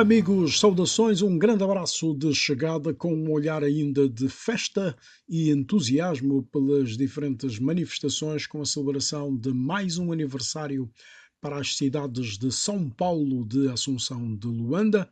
Amigos, 0.00 0.58
saudações, 0.58 1.20
um 1.20 1.36
grande 1.36 1.62
abraço 1.62 2.14
de 2.14 2.34
chegada 2.34 2.94
com 2.94 3.14
um 3.14 3.30
olhar 3.30 3.62
ainda 3.62 4.08
de 4.08 4.30
festa 4.30 4.96
e 5.28 5.50
entusiasmo 5.50 6.42
pelas 6.44 6.96
diferentes 6.96 7.58
manifestações 7.58 8.46
com 8.46 8.62
a 8.62 8.64
celebração 8.64 9.36
de 9.36 9.52
mais 9.52 9.98
um 9.98 10.10
aniversário 10.10 10.90
para 11.38 11.58
as 11.58 11.76
cidades 11.76 12.38
de 12.38 12.50
São 12.50 12.88
Paulo, 12.88 13.44
de 13.44 13.68
Assunção 13.68 14.34
de 14.34 14.46
Luanda 14.46 15.06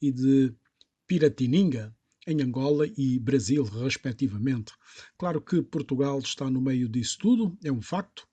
e 0.00 0.12
de 0.12 0.54
Piratininga, 1.04 1.92
em 2.24 2.40
Angola 2.40 2.86
e 2.96 3.18
Brasil, 3.18 3.64
respectivamente. 3.64 4.72
Claro 5.18 5.40
que 5.40 5.60
Portugal 5.62 6.20
está 6.20 6.48
no 6.48 6.60
meio 6.60 6.88
disso 6.88 7.18
tudo, 7.18 7.58
é 7.64 7.72
um 7.72 7.82
facto. 7.82 8.24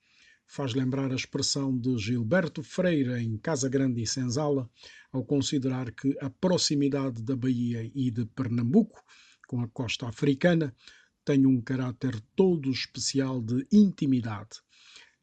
Faz 0.48 0.76
lembrar 0.76 1.12
a 1.12 1.16
expressão 1.16 1.76
de 1.76 1.98
Gilberto 1.98 2.62
Freire 2.62 3.20
em 3.20 3.36
Casa 3.36 3.68
Grande 3.68 4.04
e 4.04 4.08
Senzala, 4.08 4.70
ao 5.16 5.24
considerar 5.24 5.92
que 5.92 6.14
a 6.20 6.30
proximidade 6.30 7.24
da 7.24 7.38
Bahia 7.38 7.90
e 7.96 8.12
de 8.12 8.26
Pernambuco 8.26 9.02
com 9.48 9.62
a 9.62 9.68
costa 9.70 10.08
africana 10.08 10.76
tem 11.24 11.46
um 11.46 11.62
caráter 11.62 12.20
todo 12.36 12.70
especial 12.70 13.42
de 13.42 13.66
intimidade. 13.72 14.60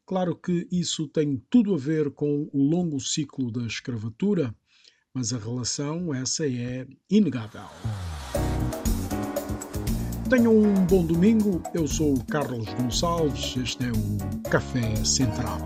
Claro 0.03 0.35
que 0.35 0.67
isso 0.71 1.07
tem 1.07 1.41
tudo 1.47 1.75
a 1.75 1.77
ver 1.77 2.09
com 2.11 2.49
o 2.51 2.63
longo 2.63 2.99
ciclo 2.99 3.51
da 3.51 3.65
escravatura, 3.67 4.53
mas 5.13 5.31
a 5.31 5.37
relação 5.37 6.13
essa 6.13 6.45
é 6.47 6.87
inegável. 7.09 7.61
Tenham 10.27 10.57
um 10.57 10.85
bom 10.87 11.05
domingo. 11.05 11.61
Eu 11.73 11.87
sou 11.87 12.21
Carlos 12.25 12.65
Gonçalves. 12.73 13.55
Este 13.55 13.85
é 13.85 13.91
o 13.91 14.49
Café 14.49 14.95
Central. 15.05 15.59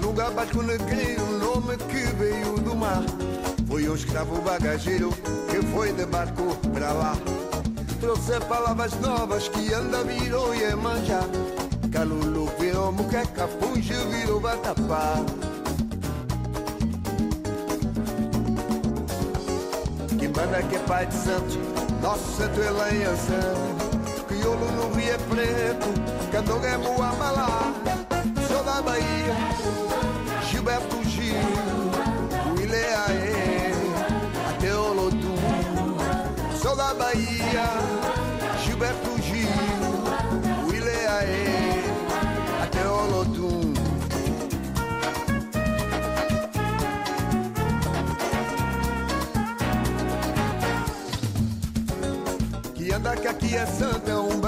Calunga 0.00 0.30
Basco 0.30 0.62
Negreiro, 0.62 1.26
nome 1.38 1.76
que 1.76 2.06
veio 2.14 2.56
do 2.60 2.72
mar. 2.76 3.02
Foi 3.66 3.88
um 3.88 3.96
escravo 3.96 4.40
bagageiro 4.42 5.10
que 5.50 5.60
foi 5.72 5.92
de 5.92 6.06
barco 6.06 6.54
para 6.72 6.92
lá. 6.92 7.16
Trouxe 8.00 8.38
palavras 8.48 8.92
novas 9.00 9.48
que 9.48 9.74
anda 9.74 10.04
virou 10.04 10.54
e 10.54 10.62
é 10.62 10.76
manjar. 10.76 11.24
Calulu 11.90 12.48
virou 12.60 12.92
muqueca, 12.92 13.48
punge 13.58 13.92
virou 13.92 14.38
batapá. 14.38 15.14
Que 20.16 20.28
manda 20.28 20.62
que 20.62 20.76
é 20.76 20.78
pai 20.86 21.06
de 21.06 21.14
santo, 21.14 21.58
nosso 22.00 22.36
santo 22.36 22.62
é 22.62 22.70
lá 22.70 22.94
em 22.94 23.02
Anção. 23.02 24.24
Crioulo 24.28 24.64
no 24.76 24.94
Rio 24.94 25.12
é 25.12 25.18
preto, 25.18 26.30
candonga 26.30 26.68
é 26.68 26.76
muamalá. 26.76 27.97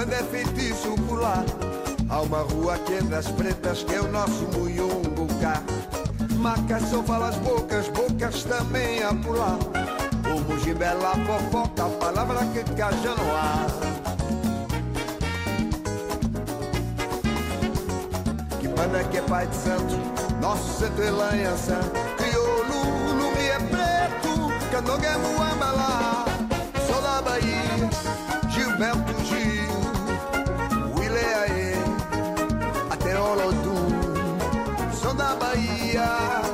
Bando 0.00 0.15
é 0.15 0.22
feitiço 0.22 0.97
lá. 1.11 1.44
Há 2.09 2.22
uma 2.22 2.38
rua 2.38 2.78
que 2.78 2.94
é 2.94 3.03
das 3.03 3.28
pretas 3.28 3.83
que 3.83 3.94
é 3.94 4.00
o 4.00 4.11
nosso 4.11 4.49
Muyungucá. 4.55 5.62
Macas 6.37 6.88
só 6.88 7.03
fala 7.03 7.28
as 7.28 7.37
bocas, 7.37 7.87
bocas 7.88 8.44
também 8.44 9.00
por 9.22 9.37
lá. 9.37 9.59
O 10.34 10.41
Mujimbela 10.41 11.12
fofoca, 11.27 11.84
a 11.84 11.88
palavra 11.91 12.47
que 12.47 12.65
caja 12.75 13.15
no 13.15 13.37
ar. 13.37 13.66
Que 18.59 18.69
manda 18.69 19.05
que 19.05 19.19
é 19.19 19.22
pai 19.22 19.47
de 19.47 19.56
santo, 19.56 19.97
nosso 20.41 20.81
santo. 21.59 22.00
Crioulo 22.17 23.15
no 23.17 23.28
Rio 23.34 23.53
é 23.53 23.59
preto, 23.59 24.71
candonga 24.71 25.09
é 25.09 25.19
muambalá. 25.19 26.25
Sou 26.87 27.03
da 27.03 27.21
Bahia, 27.21 27.91
Gilberto 28.49 29.25
Gil, 29.25 29.39
Bahia, 35.36 36.50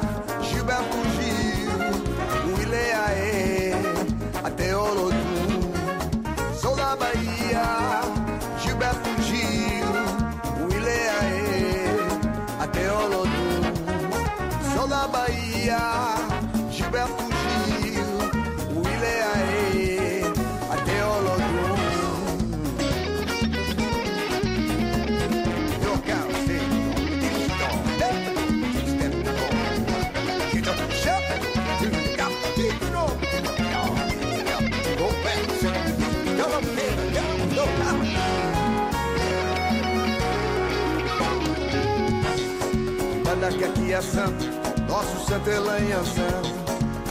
que 43.56 43.65
aqui 43.65 43.93
é 43.93 44.03
santo, 44.03 44.44
nosso 44.89 45.27
santo 45.27 45.49
é. 45.49 45.56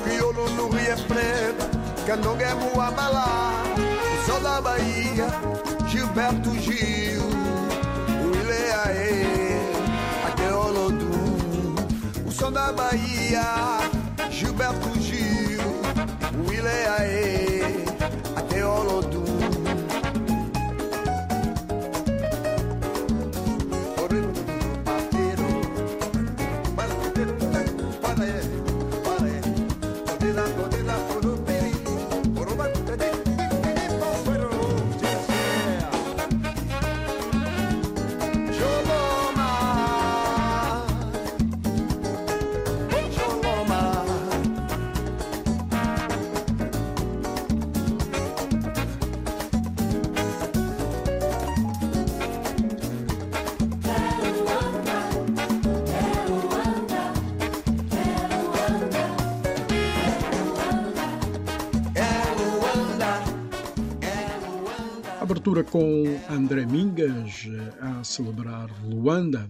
Crioulo 0.03 0.49
no 0.51 0.69
Rio 0.69 0.91
é 0.91 0.95
preto, 0.95 2.05
candonga 2.05 2.45
é 2.45 2.53
muamalá. 2.53 3.63
Sou 4.25 4.39
da 4.39 4.61
Bahia, 4.61 5.27
Gilberto 5.87 6.53
Gil, 6.59 7.21
Willie 8.23 8.71
Aê, 8.85 9.25
até 10.27 10.53
Olodum. 10.53 11.75
O 12.25 12.31
som 12.31 12.51
da 12.51 12.71
Bahia, 12.71 13.79
Gilberto 14.29 14.99
Gil, 14.99 15.61
Willie 16.47 16.87
Aê, 16.99 17.61
até 18.35 18.65
Abertura 65.55 65.63
com 65.71 66.03
André 66.29 66.65
Mingas 66.65 67.45
eh, 67.45 67.77
a 67.79 68.03
celebrar 68.03 68.69
Luanda. 68.85 69.49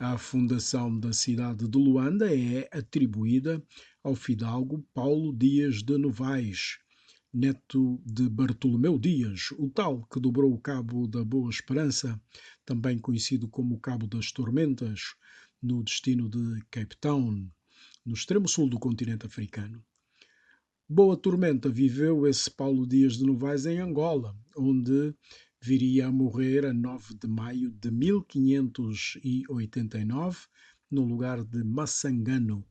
A 0.00 0.16
fundação 0.16 0.98
da 0.98 1.12
cidade 1.12 1.68
de 1.68 1.76
Luanda 1.78 2.34
é 2.34 2.66
atribuída 2.72 3.62
ao 4.02 4.14
fidalgo 4.14 4.82
Paulo 4.94 5.30
Dias 5.30 5.82
de 5.82 5.98
Novaes, 5.98 6.78
neto 7.30 8.00
de 8.06 8.30
Bartolomeu 8.30 8.98
Dias, 8.98 9.50
o 9.58 9.68
tal 9.68 10.06
que 10.06 10.18
dobrou 10.18 10.54
o 10.54 10.58
Cabo 10.58 11.06
da 11.06 11.22
Boa 11.22 11.50
Esperança, 11.50 12.18
também 12.64 12.98
conhecido 12.98 13.46
como 13.46 13.74
o 13.74 13.80
Cabo 13.80 14.06
das 14.06 14.32
Tormentas, 14.32 15.14
no 15.62 15.82
destino 15.82 16.30
de 16.30 16.62
Cape 16.70 16.96
Town, 16.96 17.46
no 18.06 18.14
extremo 18.14 18.48
sul 18.48 18.70
do 18.70 18.78
continente 18.78 19.26
africano. 19.26 19.84
Boa 20.88 21.14
Tormenta 21.14 21.68
viveu 21.68 22.26
esse 22.26 22.50
Paulo 22.50 22.86
Dias 22.86 23.18
de 23.18 23.24
Novaes 23.24 23.66
em 23.66 23.78
Angola, 23.78 24.34
onde 24.56 25.14
viria 25.60 26.08
a 26.08 26.12
morrer 26.12 26.66
a 26.66 26.72
9 26.72 27.14
de 27.14 27.28
maio 27.28 27.70
de 27.70 27.88
1589, 27.90 30.46
no 30.90 31.04
lugar 31.04 31.44
de 31.44 31.62
Massangano, 31.62 32.66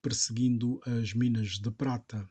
perseguindo 0.00 0.80
as 0.86 1.12
minas 1.12 1.58
de 1.58 1.70
prata. 1.70 2.30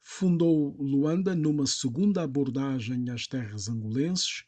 Fundou 0.00 0.80
Luanda 0.80 1.34
numa 1.34 1.66
segunda 1.66 2.22
abordagem 2.22 3.10
às 3.10 3.26
terras 3.26 3.68
angolenses, 3.68 4.44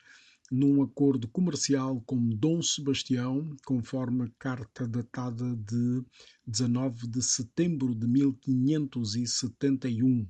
num 0.50 0.82
acordo 0.82 1.28
comercial 1.28 2.00
com 2.06 2.30
Dom 2.30 2.62
Sebastião, 2.62 3.54
conforme 3.64 4.32
carta 4.38 4.88
datada 4.88 5.54
de 5.56 6.02
19 6.46 7.06
de 7.06 7.22
setembro 7.22 7.94
de 7.94 8.06
1571. 8.06 10.26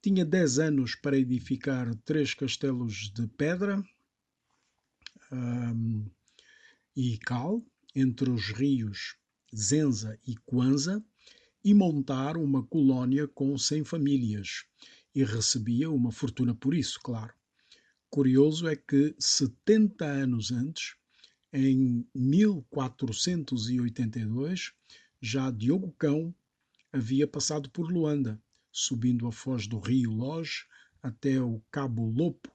Tinha 0.00 0.24
dez 0.24 0.60
anos 0.60 0.94
para 0.94 1.18
edificar 1.18 1.92
três 2.04 2.32
castelos 2.32 3.10
de 3.12 3.26
pedra 3.26 3.82
um, 5.32 6.08
e 6.94 7.18
cal 7.18 7.66
entre 7.94 8.30
os 8.30 8.52
rios 8.52 9.16
Zenza 9.54 10.18
e 10.24 10.36
Kwanza 10.36 11.04
e 11.64 11.74
montar 11.74 12.36
uma 12.36 12.64
colónia 12.64 13.26
com 13.26 13.58
100 13.58 13.82
famílias 13.84 14.64
e 15.14 15.24
recebia 15.24 15.90
uma 15.90 16.12
fortuna 16.12 16.54
por 16.54 16.74
isso, 16.74 17.00
claro. 17.02 17.34
Curioso 18.08 18.68
é 18.68 18.76
que 18.76 19.16
70 19.18 20.04
anos 20.04 20.52
antes, 20.52 20.94
em 21.52 22.06
1482, 22.14 24.72
já 25.20 25.50
Diogo 25.50 25.92
Cão 25.98 26.32
havia 26.92 27.26
passado 27.26 27.68
por 27.70 27.90
Luanda, 27.90 28.40
subindo 28.70 29.26
a 29.26 29.32
foz 29.32 29.66
do 29.66 29.78
rio 29.78 30.12
Loge 30.12 30.66
até 31.02 31.40
o 31.40 31.60
Cabo 31.70 32.10
Lopo, 32.10 32.50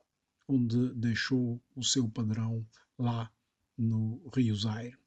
onde 0.48 0.94
deixou 0.94 1.62
o 1.76 1.84
seu 1.84 2.10
padrão 2.10 2.66
lá 2.98 3.32
no 3.78 4.22
Rio 4.36 4.56
Zaire. 4.56 4.98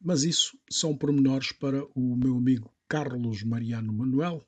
Mas 0.00 0.22
isso 0.22 0.58
são 0.70 0.96
pormenores 0.96 1.52
para 1.52 1.84
o 1.94 2.16
meu 2.16 2.36
amigo 2.36 2.72
Carlos 2.88 3.42
Mariano 3.42 3.92
Manuel, 3.92 4.46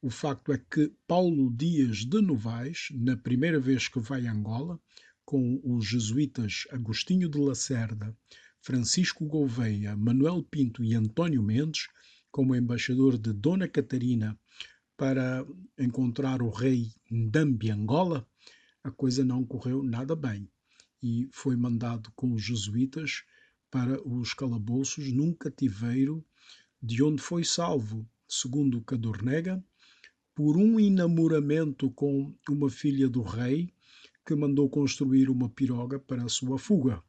o 0.00 0.10
facto 0.10 0.52
é 0.52 0.58
que 0.58 0.92
Paulo 1.08 1.50
Dias 1.50 1.98
de 2.06 2.20
Novaes, 2.20 2.88
na 2.92 3.16
primeira 3.16 3.58
vez 3.58 3.88
que 3.88 3.98
vai 3.98 4.26
a 4.26 4.32
Angola, 4.32 4.80
com 5.24 5.60
os 5.64 5.86
jesuítas 5.86 6.66
Agostinho 6.70 7.28
de 7.28 7.36
Lacerda, 7.36 8.16
Francisco 8.60 9.26
Gouveia, 9.26 9.96
Manuel 9.96 10.42
Pinto 10.42 10.84
e 10.84 10.94
António 10.94 11.42
Mendes, 11.42 11.88
como 12.30 12.54
embaixador 12.54 13.16
de 13.18 13.32
Dona 13.32 13.68
Catarina 13.68 14.38
para 14.96 15.46
encontrar 15.78 16.42
o 16.42 16.50
rei 16.50 16.92
Ndambi 17.10 17.70
Angola, 17.70 18.26
a 18.82 18.90
coisa 18.90 19.24
não 19.24 19.44
correu 19.44 19.82
nada 19.82 20.16
bem 20.16 20.48
e 21.02 21.28
foi 21.32 21.56
mandado 21.56 22.10
com 22.16 22.32
os 22.32 22.42
jesuítas 22.42 23.22
para 23.70 24.00
os 24.06 24.34
calabouços 24.34 25.12
num 25.12 25.32
cativeiro 25.32 26.24
de 26.82 27.02
onde 27.02 27.20
foi 27.20 27.44
salvo, 27.44 28.08
segundo 28.26 28.80
Cadornega, 28.82 29.62
por 30.34 30.56
um 30.56 30.78
enamoramento 30.78 31.90
com 31.90 32.34
uma 32.48 32.70
filha 32.70 33.08
do 33.08 33.22
rei 33.22 33.72
que 34.24 34.34
mandou 34.34 34.68
construir 34.68 35.28
uma 35.28 35.48
piroga 35.48 35.98
para 35.98 36.24
a 36.24 36.28
sua 36.28 36.58
fuga. 36.58 37.02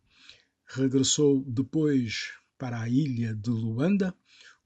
Regressou 0.65 1.43
depois 1.45 2.31
para 2.57 2.81
a 2.81 2.89
ilha 2.89 3.33
de 3.35 3.49
Luanda, 3.49 4.15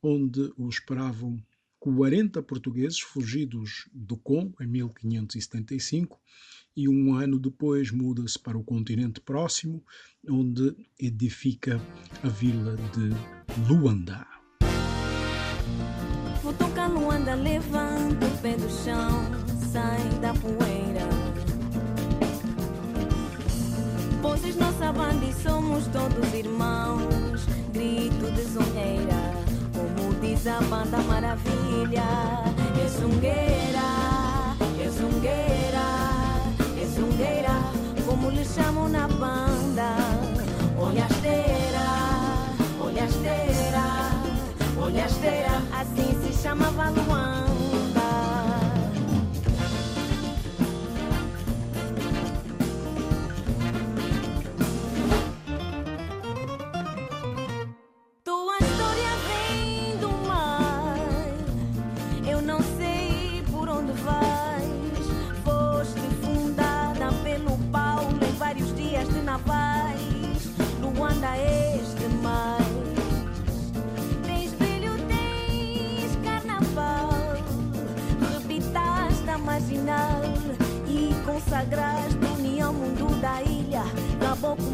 onde 0.03 0.51
o 0.57 0.67
esperavam 0.67 1.37
40 1.79 2.41
portugueses 2.43 2.99
fugidos 2.99 3.89
do 3.93 4.17
Congo 4.17 4.61
em 4.61 4.67
1575 4.67 6.19
e 6.75 6.89
um 6.89 7.13
ano 7.13 7.39
depois 7.39 7.91
muda-se 7.91 8.37
para 8.39 8.57
o 8.57 8.63
continente 8.63 9.21
próximo, 9.21 9.83
onde 10.29 10.75
edifica 10.99 11.79
a 12.23 12.27
vila 12.27 12.75
de 12.75 13.09
Luanda. 13.67 14.25
Futuca 16.41 16.87
Luanda, 16.87 17.35
levanta 17.35 18.25
o 18.25 18.41
pé 18.41 18.55
do 18.57 18.69
chão, 18.69 19.23
sai 19.71 20.19
da 20.19 20.33
poeira. 20.33 20.83
Vocês 24.21 24.55
nossa 24.55 24.91
banda 24.91 25.25
e 25.25 25.33
somos 25.33 25.85
todos 25.87 26.33
irmãos, 26.33 27.45
grito 27.73 28.31
de 28.31 28.41
zongueira, 28.43 29.12
como 30.43 30.45
diz 30.45 30.47
a 30.47 30.59
banda 30.69 30.97
maravilha. 31.03 32.03
Zungueira, 32.99 33.89
zungueira, 34.91 35.87
é 36.79 36.85
zungueira, 36.85 37.55
como 38.05 38.29
lhe 38.29 38.45
chamam 38.45 38.89
na 38.89 39.07
banda. 39.07 39.95
Olha 40.77 41.03
a 41.03 41.07
esteira, 41.07 41.87
olha 42.81 43.03
a 43.03 43.05
esteira, 43.05 43.85
olha 44.81 45.03
a 45.03 45.07
esteira, 45.07 45.61
assim 45.79 46.21
se 46.21 46.41
chamava 46.41 46.89
Luanda. 46.89 47.52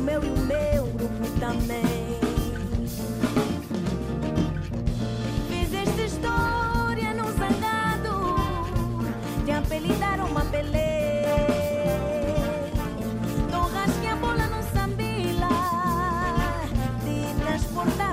Meu 0.09 0.23
e 0.23 0.27
o 0.27 0.37
meu 0.39 0.85
grupo 0.87 1.39
também. 1.39 2.19
Fizeste 5.47 6.01
história 6.05 7.13
num 7.13 7.31
zangado, 7.37 8.35
te 9.45 9.51
apelidaram 9.51 10.25
uma 10.25 10.41
pelé. 10.45 11.25
Torras 13.51 13.97
que 14.01 14.07
a 14.07 14.15
bola 14.15 14.47
no 14.47 14.63
sambila, 14.73 15.49
te 17.03 17.43
transportaram 17.43 18.08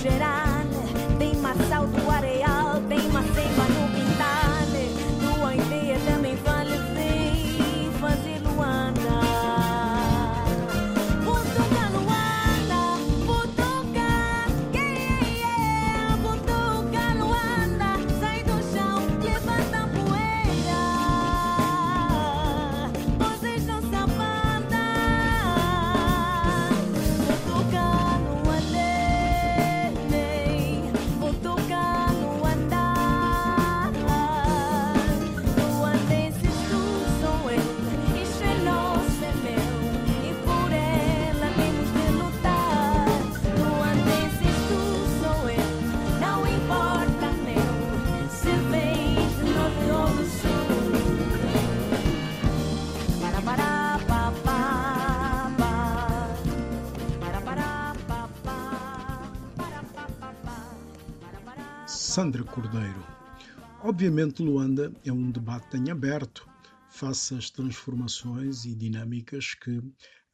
geral, 0.00 0.64
tem 1.18 1.36
massal 1.36 1.82
alto 1.82 2.10
areal. 2.10 2.49
Sandra 62.20 62.44
Cordeiro. 62.44 63.02
Obviamente, 63.82 64.42
Luanda 64.42 64.92
é 65.06 65.10
um 65.10 65.30
debate 65.30 65.78
em 65.78 65.90
aberto 65.90 66.46
face 66.90 67.34
às 67.34 67.48
transformações 67.48 68.66
e 68.66 68.74
dinâmicas 68.74 69.54
que 69.54 69.82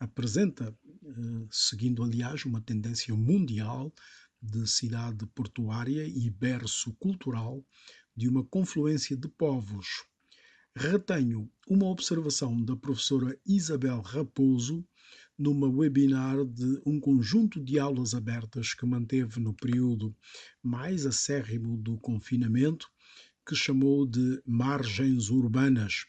apresenta, 0.00 0.76
eh, 0.84 1.46
seguindo, 1.48 2.02
aliás, 2.02 2.44
uma 2.44 2.60
tendência 2.60 3.14
mundial 3.14 3.94
de 4.42 4.66
cidade 4.66 5.24
portuária 5.28 6.04
e 6.04 6.28
berço 6.28 6.92
cultural 6.98 7.64
de 8.16 8.28
uma 8.28 8.42
confluência 8.42 9.16
de 9.16 9.28
povos. 9.28 9.86
Retenho 10.74 11.48
uma 11.68 11.86
observação 11.86 12.60
da 12.64 12.74
professora 12.74 13.38
Isabel 13.46 14.00
Raposo 14.00 14.84
numa 15.38 15.68
webinar 15.68 16.44
de 16.44 16.80
um 16.84 16.98
conjunto 16.98 17.62
de 17.62 17.78
aulas 17.78 18.14
abertas 18.14 18.74
que 18.74 18.86
manteve 18.86 19.40
no 19.40 19.52
período 19.52 20.16
mais 20.62 21.06
acérrimo 21.06 21.76
do 21.76 21.96
confinamento, 21.98 22.88
que 23.46 23.54
chamou 23.54 24.06
de 24.06 24.42
Margens 24.46 25.28
Urbanas. 25.30 26.06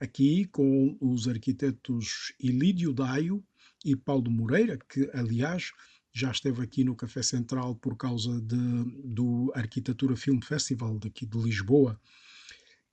Aqui 0.00 0.44
com 0.46 0.96
os 1.00 1.28
arquitetos 1.28 2.32
Ilídio 2.40 2.92
Daio 2.92 3.44
e 3.84 3.94
Paulo 3.94 4.30
Moreira, 4.30 4.78
que 4.88 5.08
aliás 5.14 5.72
já 6.12 6.30
esteve 6.30 6.62
aqui 6.62 6.82
no 6.82 6.96
Café 6.96 7.22
Central 7.22 7.76
por 7.76 7.96
causa 7.96 8.40
de, 8.40 8.56
do 9.04 9.52
Arquitetura 9.54 10.16
Film 10.16 10.40
Festival 10.40 10.98
daqui 10.98 11.26
de 11.26 11.38
Lisboa. 11.38 12.00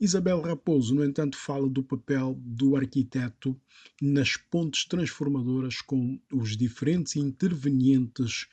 Isabel 0.03 0.41
Raposo, 0.41 0.93
no 0.93 1.05
entanto, 1.05 1.37
fala 1.37 1.69
do 1.69 1.81
papel 1.81 2.35
do 2.41 2.75
arquiteto 2.75 3.57
nas 4.01 4.35
pontes 4.35 4.83
transformadoras 4.83 5.79
com 5.81 6.19
os 6.29 6.57
diferentes 6.57 7.15
intervenientes 7.15 8.49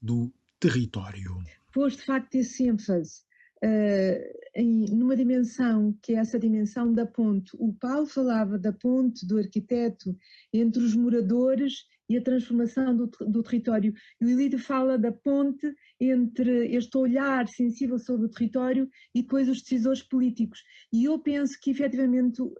do 0.00 0.32
território. 0.60 1.42
Pôs 1.72 1.96
de 1.96 2.04
facto 2.04 2.36
esse 2.36 2.68
ênfase 2.68 3.22
uh, 3.64 4.38
em, 4.54 4.84
numa 4.94 5.16
dimensão 5.16 5.92
que 6.00 6.14
é 6.14 6.18
essa 6.18 6.38
dimensão 6.38 6.92
da 6.94 7.04
ponte. 7.04 7.50
O 7.58 7.72
Paulo 7.72 8.06
falava 8.06 8.56
da 8.56 8.72
ponte 8.72 9.26
do 9.26 9.38
arquiteto 9.38 10.16
entre 10.52 10.84
os 10.84 10.94
moradores 10.94 11.84
e 12.08 12.16
a 12.16 12.22
transformação 12.22 12.96
do, 12.96 13.06
do 13.06 13.42
território. 13.42 13.92
E 14.20 14.24
o 14.24 14.30
Ilídio 14.30 14.58
fala 14.58 14.98
da 14.98 15.12
ponte 15.12 15.72
entre 16.00 16.74
este 16.74 16.96
olhar 16.96 17.48
sensível 17.48 17.98
sobre 17.98 18.26
o 18.26 18.30
território 18.30 18.88
e 19.14 19.22
depois 19.22 19.48
os 19.48 19.62
decisores 19.62 20.02
políticos. 20.02 20.62
E 20.92 21.04
eu 21.04 21.18
penso 21.18 21.58
que 21.60 21.70
efetivamente 21.70 22.42
uh, 22.42 22.52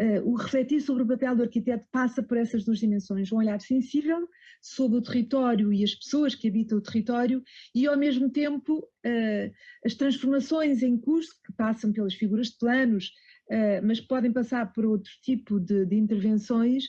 Uh, 0.00 0.22
o 0.30 0.36
refletir 0.36 0.80
sobre 0.80 1.02
o 1.02 1.06
papel 1.08 1.34
do 1.34 1.42
arquiteto 1.42 1.84
passa 1.90 2.22
por 2.22 2.36
essas 2.38 2.64
duas 2.64 2.78
dimensões, 2.78 3.32
um 3.32 3.38
olhar 3.38 3.60
sensível 3.60 4.28
sobre 4.62 4.98
o 4.98 5.02
território 5.02 5.72
e 5.72 5.82
as 5.82 5.92
pessoas 5.92 6.36
que 6.36 6.46
habitam 6.46 6.78
o 6.78 6.80
território 6.80 7.42
e, 7.74 7.84
ao 7.84 7.98
mesmo 7.98 8.30
tempo, 8.30 8.78
uh, 8.78 9.52
as 9.84 9.96
transformações 9.96 10.84
em 10.84 10.96
curso 10.96 11.34
que 11.44 11.52
passam 11.52 11.92
pelas 11.92 12.14
figuras 12.14 12.50
de 12.50 12.58
planos, 12.58 13.10
mas 13.84 14.00
podem 14.00 14.32
passar 14.32 14.72
por 14.72 14.84
outro 14.84 15.10
tipo 15.22 15.58
de, 15.58 15.86
de 15.86 15.96
intervenções, 15.96 16.84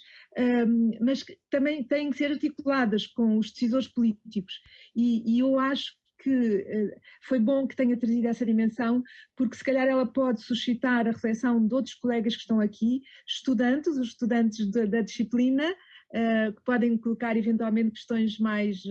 mas 1.02 1.24
que 1.24 1.38
também 1.50 1.84
têm 1.84 2.10
que 2.10 2.18
ser 2.18 2.32
articuladas 2.32 3.08
com 3.08 3.38
os 3.38 3.52
decisores 3.52 3.88
políticos. 3.88 4.54
E, 4.96 5.36
e 5.36 5.40
eu 5.40 5.58
acho 5.60 6.00
que 6.22 6.30
uh, 6.30 7.02
foi 7.24 7.40
bom 7.40 7.68
que 7.68 7.76
tenha 7.76 7.98
trazido 7.98 8.28
essa 8.28 8.46
dimensão, 8.46 9.02
porque 9.36 9.56
se 9.56 9.64
calhar 9.64 9.88
ela 9.88 10.06
pode 10.06 10.42
suscitar 10.42 11.08
a 11.08 11.12
reflexão 11.12 11.66
de 11.66 11.74
outros 11.74 11.96
colegas 11.96 12.36
que 12.36 12.42
estão 12.42 12.60
aqui, 12.60 13.02
estudantes, 13.28 13.98
os 13.98 14.10
estudantes 14.10 14.70
de, 14.70 14.86
da 14.86 15.02
disciplina, 15.02 15.74
uh, 16.14 16.54
que 16.54 16.62
podem 16.64 16.98
colocar 16.98 17.36
eventualmente 17.38 17.92
questões 17.92 18.38
mais, 18.40 18.82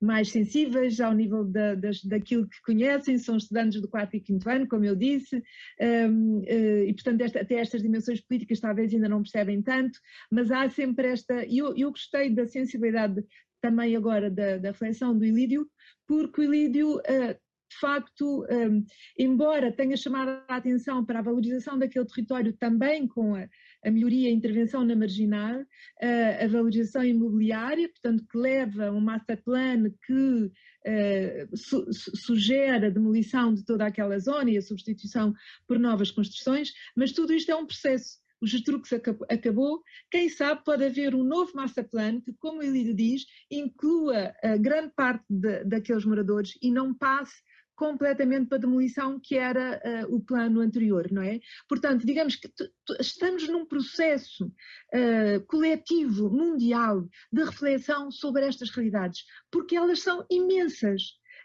mais 0.00 0.30
sensíveis 0.30 1.00
ao 1.00 1.12
nível 1.12 1.44
da, 1.44 1.74
das, 1.74 2.02
daquilo 2.02 2.48
que 2.48 2.60
conhecem, 2.62 3.18
são 3.18 3.36
estudantes 3.36 3.80
do 3.80 3.88
quarto 3.88 4.16
e 4.16 4.20
quinto 4.20 4.48
ano, 4.48 4.68
como 4.68 4.84
eu 4.84 4.94
disse, 4.94 5.42
um, 5.80 6.38
uh, 6.38 6.44
eh, 6.46 6.84
e 6.88 6.94
portanto 6.94 7.20
esta, 7.22 7.40
até 7.40 7.56
estas 7.56 7.82
dimensões 7.82 8.20
políticas 8.20 8.60
talvez 8.60 8.92
ainda 8.92 9.08
não 9.08 9.22
percebem 9.22 9.62
tanto, 9.62 9.98
mas 10.30 10.50
há 10.50 10.68
sempre 10.68 11.08
esta, 11.08 11.44
e 11.44 11.58
eu, 11.58 11.76
eu 11.76 11.90
gostei 11.90 12.30
da 12.30 12.46
sensibilidade 12.46 13.24
também 13.60 13.96
agora 13.96 14.30
da, 14.30 14.58
da 14.58 14.70
reflexão 14.70 15.16
do 15.16 15.24
Ilídio, 15.24 15.68
porque 16.06 16.40
o 16.40 16.44
Ilídio 16.44 16.98
uh, 16.98 17.46
de 17.68 17.78
facto, 17.80 18.46
um, 18.48 18.84
embora 19.18 19.72
tenha 19.72 19.96
chamado 19.96 20.42
a 20.48 20.56
atenção 20.56 21.04
para 21.04 21.18
a 21.18 21.22
valorização 21.22 21.78
daquele 21.78 22.06
território 22.06 22.52
também 22.52 23.08
com 23.08 23.34
a, 23.34 23.48
a 23.86 23.90
melhoria 23.90 24.28
e 24.28 24.32
a 24.32 24.34
intervenção 24.34 24.84
na 24.84 24.96
marginal, 24.96 25.60
uh, 25.60 26.44
a 26.44 26.46
valorização 26.48 27.04
imobiliária, 27.04 27.88
portanto, 27.88 28.26
que 28.28 28.36
leva 28.36 28.90
um 28.90 29.00
master 29.00 29.40
plan 29.44 29.88
que 30.04 30.12
uh, 30.12 31.56
su 31.56 31.86
sugere 31.92 32.86
a 32.86 32.90
demolição 32.90 33.54
de 33.54 33.64
toda 33.64 33.86
aquela 33.86 34.18
zona 34.18 34.50
e 34.50 34.58
a 34.58 34.62
substituição 34.62 35.32
por 35.68 35.78
novas 35.78 36.10
construções, 36.10 36.72
mas 36.96 37.12
tudo 37.12 37.32
isto 37.32 37.50
é 37.50 37.56
um 37.56 37.66
processo. 37.66 38.18
O 38.40 38.46
Getrux 38.46 38.92
acabou, 39.30 39.82
quem 40.10 40.28
sabe 40.28 40.62
pode 40.62 40.84
haver 40.84 41.14
um 41.14 41.24
novo 41.24 41.52
master 41.54 41.88
plan 41.88 42.20
que, 42.20 42.34
como 42.34 42.62
ele 42.62 42.92
diz, 42.92 43.24
inclua 43.50 44.34
a 44.42 44.58
grande 44.58 44.92
parte 44.94 45.24
de, 45.30 45.64
daqueles 45.64 46.04
moradores 46.04 46.58
e 46.60 46.70
não 46.70 46.92
passe 46.92 47.40
completamente 47.76 48.48
para 48.48 48.58
demolição 48.58 49.20
que 49.20 49.36
era 49.36 49.80
uh, 49.84 50.14
o 50.14 50.20
plano 50.20 50.60
anterior, 50.60 51.06
não 51.12 51.22
é? 51.22 51.38
Portanto, 51.68 52.06
digamos 52.06 52.34
que 52.34 52.50
estamos 52.98 53.46
num 53.48 53.66
processo 53.66 54.46
uh, 54.46 55.46
coletivo, 55.46 56.30
mundial, 56.30 57.06
de 57.30 57.44
reflexão 57.44 58.10
sobre 58.10 58.46
estas 58.46 58.70
realidades, 58.70 59.24
porque 59.50 59.76
elas 59.76 60.00
são 60.00 60.26
imensas. 60.30 61.02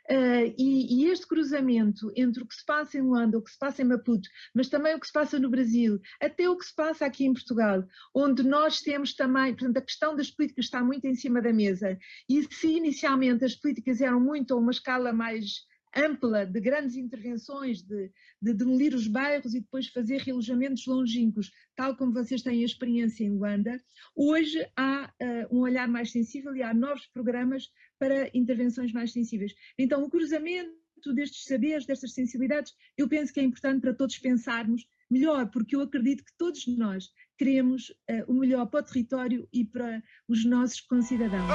Uh, 0.09 0.49
e, 0.57 1.03
e, 1.03 1.11
este 1.11 1.27
cruzamento 1.27 2.11
entre 2.15 2.41
o 2.41 2.47
que 2.47 2.55
se 2.55 2.65
passa 2.65 2.97
em 2.97 3.01
Luanda, 3.01 3.37
o 3.37 3.41
que 3.41 3.51
se 3.51 3.59
passa 3.59 3.81
em 3.83 3.85
Maputo, 3.85 4.27
mas 4.53 4.67
também 4.67 4.95
o 4.95 4.99
que 4.99 5.05
se 5.05 5.13
passa 5.13 5.39
no 5.39 5.49
Brasil, 5.49 6.01
até 6.19 6.49
o 6.49 6.57
que 6.57 6.65
se 6.65 6.75
passa 6.75 7.05
aqui 7.05 7.23
em 7.23 7.33
Portugal, 7.33 7.85
onde 8.13 8.41
nós 8.41 8.81
temos 8.81 9.13
também, 9.13 9.53
portanto, 9.53 9.77
a 9.77 9.81
questão 9.81 10.15
das 10.15 10.31
políticas 10.31 10.65
está 10.65 10.83
muito 10.83 11.05
em 11.05 11.13
cima 11.13 11.39
da 11.39 11.53
mesa, 11.53 11.97
e 12.27 12.43
se 12.51 12.67
inicialmente 12.67 13.45
as 13.45 13.55
políticas 13.55 14.01
eram 14.01 14.19
muito 14.19 14.53
a 14.53 14.57
uma 14.57 14.71
escala 14.71 15.13
mais 15.13 15.69
ampla 15.95 16.45
de 16.45 16.59
grandes 16.59 16.95
intervenções, 16.95 17.81
de, 17.81 18.11
de, 18.41 18.53
demolir 18.53 18.93
os 18.93 19.07
bairros 19.07 19.53
e 19.53 19.59
depois 19.59 19.87
fazer 19.87 20.21
relojamentos 20.21 20.85
longínquos, 20.85 21.51
tal 21.75 21.95
como 21.95 22.13
vocês 22.13 22.41
têm 22.41 22.61
a 22.61 22.65
experiência 22.65 23.23
em 23.23 23.31
Luanda, 23.31 23.81
hoje 24.15 24.65
há 24.75 25.11
uh, 25.21 25.55
um 25.55 25.61
olhar 25.61 25.87
mais 25.87 26.11
sensível 26.11 26.55
e 26.55 26.63
há 26.63 26.73
novos 26.73 27.05
programas 27.07 27.69
para 27.99 28.29
intervenções 28.33 28.91
mais 28.91 29.11
sensíveis. 29.11 29.53
Então, 29.77 30.03
o 30.03 30.09
cruzamento 30.09 30.71
destes 31.13 31.45
saberes, 31.45 31.85
destas 31.85 32.13
sensibilidades, 32.13 32.73
eu 32.97 33.09
penso 33.09 33.33
que 33.33 33.39
é 33.39 33.43
importante 33.43 33.81
para 33.81 33.93
todos 33.93 34.17
pensarmos 34.19 34.85
melhor, 35.09 35.49
porque 35.51 35.75
eu 35.75 35.81
acredito 35.81 36.23
que 36.23 36.31
todos 36.37 36.65
nós 36.77 37.09
queremos 37.37 37.89
uh, 37.89 38.23
o 38.27 38.33
melhor 38.33 38.65
para 38.67 38.79
o 38.79 38.83
território 38.83 39.47
e 39.51 39.65
para 39.65 40.01
os 40.27 40.45
nossos 40.45 40.79
concidadãos. 40.79 41.49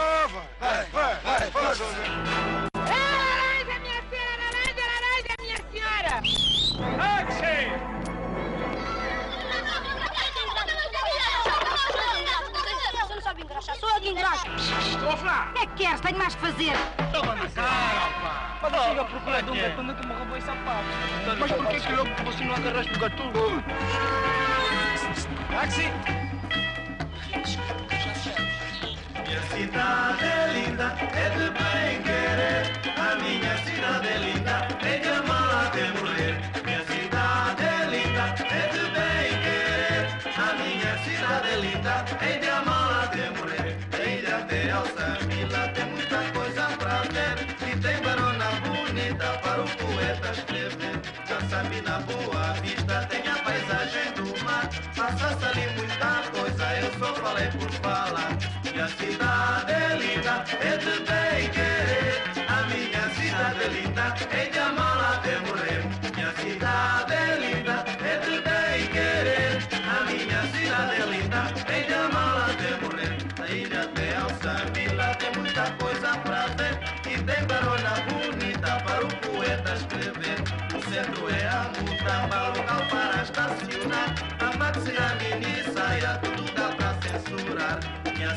Estou 15.07 15.15
a 15.15 15.17
falar. 15.19 15.51
O 15.51 15.53
que 15.53 15.59
é 15.61 15.67
que 15.67 15.85
queres? 15.85 16.01
Tenho 16.01 16.19
mais 16.19 16.35
que 16.35 16.41
fazer. 16.41 16.73
Toma 17.13 17.37
na 17.37 17.49
cara, 17.49 18.11
pá. 18.21 18.59
Mas 18.61 18.73
eu 18.73 18.83
chego 18.83 19.01
a 19.01 19.05
procurar 19.05 19.41
de 19.41 19.51
um 19.51 19.55
gatuno 19.55 19.95
que 19.95 20.07
me 20.07 20.15
roubou 20.15 20.37
esse 20.37 20.47
sapato. 20.47 20.85
Mas 21.39 21.53
porquê 21.53 21.81
que 21.81 21.93
eu 21.93 22.05
você 22.25 22.45
não 22.45 22.55
agarraste 22.57 22.93
o 22.93 22.99
gatuno? 22.99 23.63
Táxi! 25.51 25.93
Minha 29.27 29.43
cidade 29.43 30.25
é 30.25 30.53
linda, 30.53 30.97
é 31.15 31.31
de 31.31 31.51
bem 31.51 32.03
querer. 32.03 32.73
A 32.99 33.15
minha 33.23 33.59
cidade 33.59 34.09
é 34.09 34.19
linda, 34.19 34.76
paisagem 53.97 54.13
do 54.13 54.45
mar 54.45 54.69
Passa-se 54.95 55.45
ali 55.45 55.67
muita 55.77 56.23
coisa, 56.31 56.65
eu 56.81 56.99
só 56.99 57.15
falei 57.15 57.49
por 57.49 57.71
falar 57.73 58.37
E 58.65 58.81
cidade 58.89 59.73
é 59.73 59.97
linda, 59.97 60.45
é 60.61 60.77
bem 60.79 61.51
querer 61.51 62.23
A 62.49 62.63
minha 62.67 63.09
cidade 63.15 63.63
é 63.63 63.69
linda, 63.69 64.15
de 65.23 65.36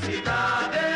Minha 0.07 0.88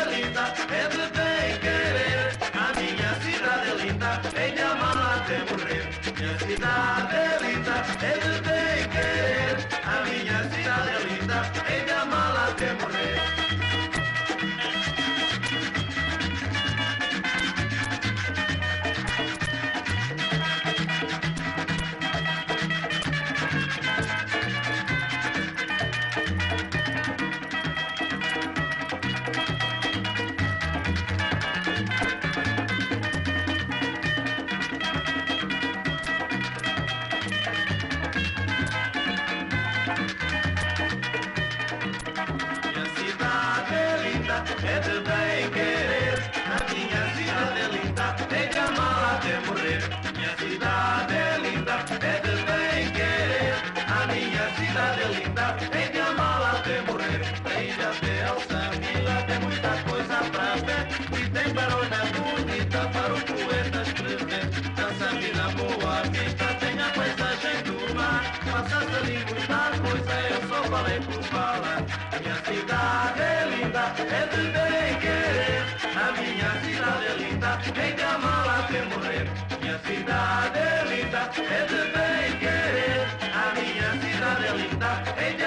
Boa 65.80 66.02
vista, 66.02 66.46
tem 66.60 66.80
a 66.80 66.88
paisagem 66.90 67.62
do 67.64 67.94
mar. 67.94 68.22
Passa-se 68.44 68.96
ali 68.96 69.18
muita 69.28 69.62
coisa, 69.82 70.14
eu 70.30 70.48
só 70.48 70.62
falei 70.70 71.00
por 71.00 71.22
falar. 71.24 71.82
Minha 72.20 72.36
cidade 72.46 73.20
é 73.20 73.44
linda, 73.50 73.84
é 73.98 74.26
de 74.32 74.42
bem 74.54 75.00
querer. 75.00 75.64
A 75.96 76.12
minha 76.12 76.50
cidade 76.62 77.06
é 77.06 77.14
linda, 77.18 77.58
que 77.96 78.02
amar 78.02 78.48
até 78.60 78.82
morrer. 78.84 79.26
Minha 79.60 79.78
cidade 79.78 80.58
é 80.58 80.84
linda, 80.90 81.30
é 81.38 81.60
de 81.66 81.80
bem 81.94 82.38
querer. 82.38 83.06
A 83.34 83.44
minha 83.54 83.90
cidade 84.00 84.44
é 84.46 84.52
linda, 84.56 84.90
tem 85.16 85.36
que 85.36 85.44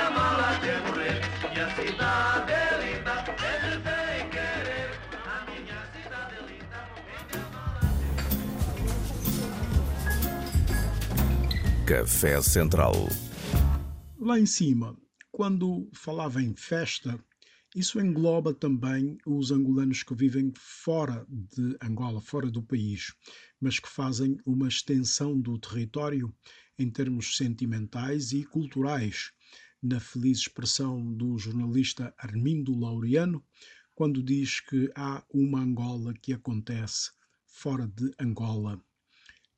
Café 11.87 12.41
Central. 12.41 12.91
Lá 14.19 14.37
em 14.37 14.45
cima, 14.45 14.93
quando 15.31 15.89
falava 15.93 16.43
em 16.43 16.53
festa, 16.53 17.17
isso 17.73 17.97
engloba 18.01 18.53
também 18.53 19.17
os 19.25 19.51
angolanos 19.51 20.03
que 20.03 20.13
vivem 20.13 20.51
fora 20.57 21.25
de 21.29 21.77
Angola, 21.81 22.19
fora 22.19 22.51
do 22.51 22.61
país, 22.61 23.13
mas 23.61 23.79
que 23.79 23.87
fazem 23.87 24.37
uma 24.45 24.67
extensão 24.67 25.39
do 25.39 25.57
território 25.57 26.35
em 26.77 26.89
termos 26.89 27.37
sentimentais 27.37 28.33
e 28.33 28.43
culturais, 28.43 29.31
na 29.81 30.01
feliz 30.01 30.39
expressão 30.39 31.13
do 31.13 31.37
jornalista 31.37 32.13
Armindo 32.17 32.77
Laureano, 32.77 33.41
quando 33.95 34.21
diz 34.21 34.59
que 34.59 34.91
há 34.93 35.23
uma 35.33 35.61
Angola 35.61 36.13
que 36.21 36.33
acontece 36.33 37.11
fora 37.45 37.87
de 37.87 38.11
Angola. 38.19 38.77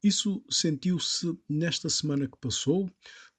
Isso 0.02 0.42
sentiu-se 0.50 1.38
nesta 1.48 1.90
semana 1.90 2.26
que 2.26 2.38
passou, 2.38 2.90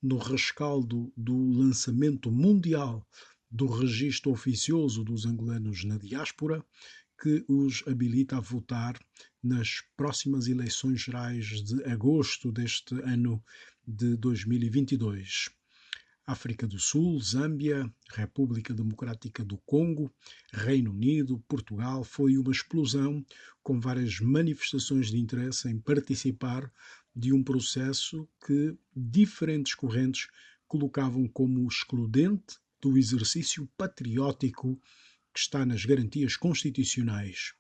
no 0.03 0.19
rescaldo 0.19 1.11
do 1.17 1.53
lançamento 1.53 2.31
mundial 2.31 3.07
do 3.51 3.67
registro 3.67 4.31
oficioso 4.31 5.03
dos 5.03 5.25
angolanos 5.25 5.85
na 5.85 5.97
diáspora, 5.97 6.65
que 7.21 7.45
os 7.49 7.83
habilita 7.87 8.37
a 8.37 8.41
votar 8.41 8.99
nas 9.43 9.83
próximas 9.97 10.49
eleições 10.49 11.01
gerais 11.01 11.47
de 11.63 11.83
agosto 11.85 12.53
deste 12.53 12.95
ano 13.03 13.43
de 13.87 14.17
2022. 14.17 15.51
África 16.27 16.67
do 16.67 16.79
Sul, 16.79 17.21
Zâmbia, 17.21 17.93
República 18.11 18.73
Democrática 18.73 19.45
do 19.45 19.59
Congo, 19.59 20.13
Reino 20.53 20.91
Unido, 20.91 21.43
Portugal, 21.49 22.05
foi 22.05 22.37
uma 22.37 22.53
explosão 22.53 23.25
com 23.63 23.81
várias 23.81 24.21
manifestações 24.21 25.11
de 25.11 25.19
interesse 25.19 25.69
em 25.69 25.79
participar 25.79 26.71
de 27.15 27.33
um 27.33 27.43
processo 27.43 28.29
que 28.47 28.77
diferentes 28.95 29.75
correntes 29.75 30.29
colocavam 30.69 31.27
como 31.27 31.67
excludente 31.67 32.59
do 32.81 32.97
exercício 32.97 33.69
patriótico 33.77 34.81
que 35.35 35.41
está 35.41 35.67
nas 35.67 35.85
garantias 35.85 36.37
constitucionais. 36.37 37.55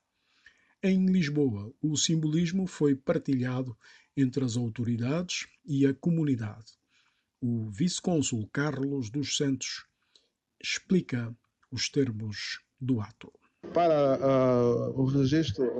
Em 0.82 1.06
Lisboa, 1.06 1.74
o 1.82 1.96
simbolismo 1.96 2.66
foi 2.66 2.94
partilhado 2.94 3.76
entre 4.16 4.44
as 4.44 4.56
autoridades 4.56 5.46
e 5.64 5.86
a 5.86 5.92
comunidade. 5.92 6.79
O 7.42 7.70
vice-cônsul 7.70 8.46
Carlos 8.52 9.08
dos 9.08 9.34
Santos 9.34 9.86
explica 10.62 11.34
os 11.72 11.88
termos 11.88 12.60
do 12.78 13.00
ato. 13.00 13.32
Para 13.72 14.18
uh, 14.18 15.00
o 15.00 15.06
registro 15.06 15.70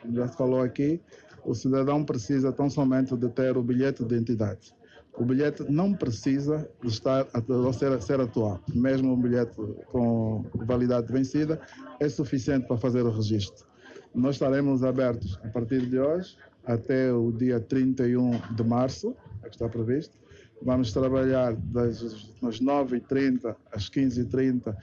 como 0.00 0.14
já 0.16 0.26
se 0.26 0.36
falou 0.36 0.60
aqui, 0.60 1.00
o 1.44 1.54
cidadão 1.54 2.04
precisa 2.04 2.52
tão 2.52 2.68
somente 2.68 3.16
de 3.16 3.28
ter 3.28 3.56
o 3.56 3.62
bilhete 3.62 4.04
de 4.04 4.16
identidade. 4.16 4.74
O 5.14 5.24
bilhete 5.24 5.62
não 5.70 5.94
precisa 5.94 6.68
estar 6.82 7.24
ou 7.48 7.72
ser, 7.72 8.02
ser 8.02 8.20
atual. 8.20 8.60
Mesmo 8.74 9.12
um 9.12 9.20
bilhete 9.20 9.54
com 9.92 10.44
validade 10.54 11.12
vencida 11.12 11.60
é 12.00 12.08
suficiente 12.08 12.66
para 12.66 12.76
fazer 12.76 13.02
o 13.02 13.12
registro. 13.12 13.64
Nós 14.12 14.34
estaremos 14.34 14.82
abertos 14.82 15.38
a 15.44 15.48
partir 15.50 15.86
de 15.86 16.00
hoje 16.00 16.36
até 16.64 17.12
o 17.12 17.30
dia 17.30 17.60
31 17.60 18.54
de 18.56 18.64
março, 18.64 19.14
é 19.44 19.48
que 19.48 19.54
está 19.54 19.68
previsto. 19.68 20.18
Vamos 20.62 20.92
trabalhar 20.92 21.54
das, 21.54 22.00
das 22.42 22.60
9h30 22.60 23.56
às 23.72 23.88
15h30 23.88 24.76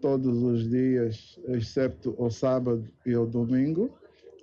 todos 0.00 0.42
os 0.42 0.68
dias, 0.68 1.38
exceto 1.48 2.14
o 2.18 2.30
sábado 2.30 2.84
e 3.04 3.16
o 3.16 3.26
domingo. 3.26 3.90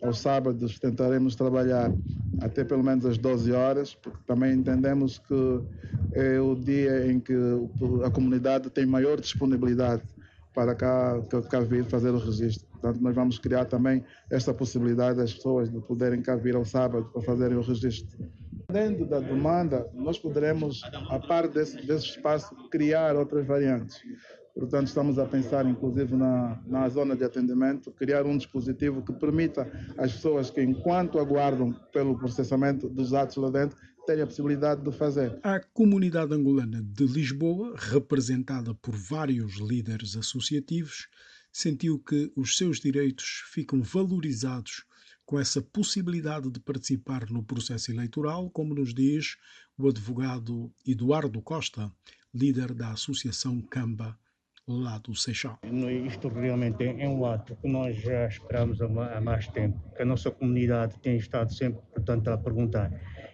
Aos 0.02 0.20
sábados 0.20 0.80
tentaremos 0.80 1.36
trabalhar 1.36 1.94
até 2.42 2.64
pelo 2.64 2.84
menos 2.84 3.06
às 3.06 3.18
12 3.18 3.52
horas, 3.52 3.94
porque 3.94 4.18
também 4.26 4.54
entendemos 4.54 5.20
que 5.20 5.62
é 6.14 6.42
o 6.42 6.56
dia 6.56 7.12
em 7.12 7.20
que 7.20 7.36
a 8.04 8.10
comunidade 8.10 8.70
tem 8.72 8.86
maior 8.86 9.22
disponibilidade 9.22 10.02
para 10.54 10.74
cá, 10.74 11.22
cá 11.50 11.60
vir 11.60 11.86
fazer 11.86 12.10
o 12.10 12.18
registro. 12.18 12.68
Portanto, 12.72 13.00
nós 13.02 13.16
vamos 13.16 13.38
criar 13.38 13.66
também 13.66 14.04
esta 14.30 14.54
possibilidade 14.54 15.18
das 15.18 15.34
pessoas 15.34 15.70
de 15.72 15.80
poderem 15.82 16.22
cá 16.22 16.36
vir 16.36 16.56
ao 16.56 16.66
sábado 16.66 17.06
para 17.14 17.22
fazerem 17.22 17.58
o 17.58 17.62
registro. 17.62 18.18
Dentro 18.72 19.06
da 19.06 19.20
demanda, 19.20 19.90
nós 19.94 20.18
poderemos, 20.18 20.82
a 21.10 21.20
par 21.20 21.48
desse, 21.48 21.76
desse 21.86 22.06
espaço, 22.06 22.56
criar 22.70 23.16
outras 23.16 23.46
variantes. 23.46 24.02
Portanto, 24.54 24.88
estamos 24.88 25.18
a 25.18 25.26
pensar, 25.26 25.66
inclusive, 25.66 26.16
na, 26.16 26.62
na 26.66 26.88
zona 26.90 27.16
de 27.16 27.24
atendimento, 27.24 27.92
criar 27.92 28.26
um 28.26 28.38
dispositivo 28.38 29.02
que 29.02 29.14
permita 29.14 29.70
às 29.98 30.14
pessoas 30.14 30.50
que, 30.50 30.62
enquanto 30.62 31.20
aguardam 31.20 31.74
pelo 31.92 32.18
processamento 32.18 32.90
dos 32.90 33.14
atos 33.14 33.38
lá 33.38 33.50
dentro, 33.50 33.78
tenham 34.06 34.24
a 34.24 34.28
possibilidade 34.28 34.82
de 34.82 34.92
fazer. 34.92 35.40
A 35.44 35.60
comunidade 35.60 36.34
angolana 36.34 36.82
de 36.82 37.06
Lisboa, 37.06 37.74
representada 37.78 38.74
por 38.76 38.96
vários 38.96 39.60
líderes 39.60 40.16
associativos, 40.16 41.08
sentiu 41.52 42.00
que 42.00 42.32
os 42.36 42.58
seus 42.58 42.80
direitos 42.80 43.44
ficam 43.52 43.82
valorizados 43.82 44.86
com 45.32 45.40
essa 45.40 45.62
possibilidade 45.62 46.52
de 46.52 46.60
participar 46.60 47.30
no 47.30 47.42
processo 47.42 47.90
eleitoral, 47.90 48.50
como 48.50 48.76
nos 48.76 48.94
diz 48.94 49.38
o 49.78 49.88
advogado 49.88 50.70
Eduardo 50.86 51.42
Costa, 51.42 51.90
líder 52.36 52.74
da 52.74 52.92
Associação 52.92 53.62
Camba 53.62 54.20
lá 54.68 54.98
do 54.98 55.16
Seixal. 55.16 55.58
Isto 56.06 56.28
realmente 56.28 56.84
é 56.84 57.08
um 57.08 57.26
ato 57.26 57.56
que 57.56 57.68
nós 57.70 57.96
já 58.02 58.28
esperamos 58.28 58.82
há 58.82 59.22
mais 59.22 59.48
tempo, 59.48 59.80
que 59.96 60.02
a 60.02 60.06
nossa 60.06 60.30
comunidade 60.30 61.00
tem 61.00 61.16
estado 61.16 61.54
sempre, 61.54 61.82
portanto, 61.94 62.28
a 62.28 62.38
perguntar 62.38 62.92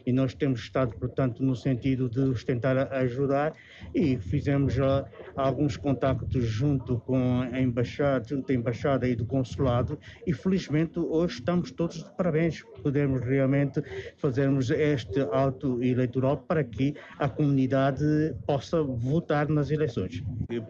e 0.08 0.14
nós 0.14 0.34
temos 0.34 0.62
estado, 0.62 0.96
portanto, 0.98 1.44
no 1.44 1.54
sentido 1.54 2.10
de 2.10 2.22
os 2.22 2.42
tentar 2.42 2.78
ajudar 2.94 3.54
e 3.94 4.18
fizemos 4.18 4.74
já 4.74 5.06
alguns 5.36 5.76
contactos 5.76 6.46
junto 6.46 6.98
com 7.02 7.42
a 7.42 7.60
embaixada, 7.60 8.26
junto 8.26 8.50
à 8.50 8.56
embaixada 8.56 9.06
e 9.06 9.14
do 9.18 9.26
consulado 9.26 10.00
e 10.26 10.32
felizmente 10.32 10.98
hoje 10.98 11.36
estamos 11.36 11.72
todos 11.72 11.98
de 11.98 12.16
parabéns. 12.16 12.64
Podemos 12.82 13.20
realmente 13.20 13.84
fazermos 14.16 14.72
este 14.72 15.20
ato 15.34 15.84
eleitoral 15.84 16.38
para 16.38 16.64
que 16.64 16.96
a 17.20 17.28
comunidade 17.28 18.06
possa 18.46 18.82
votar 18.82 19.50
nas 19.50 19.72
eleições. 19.72 20.24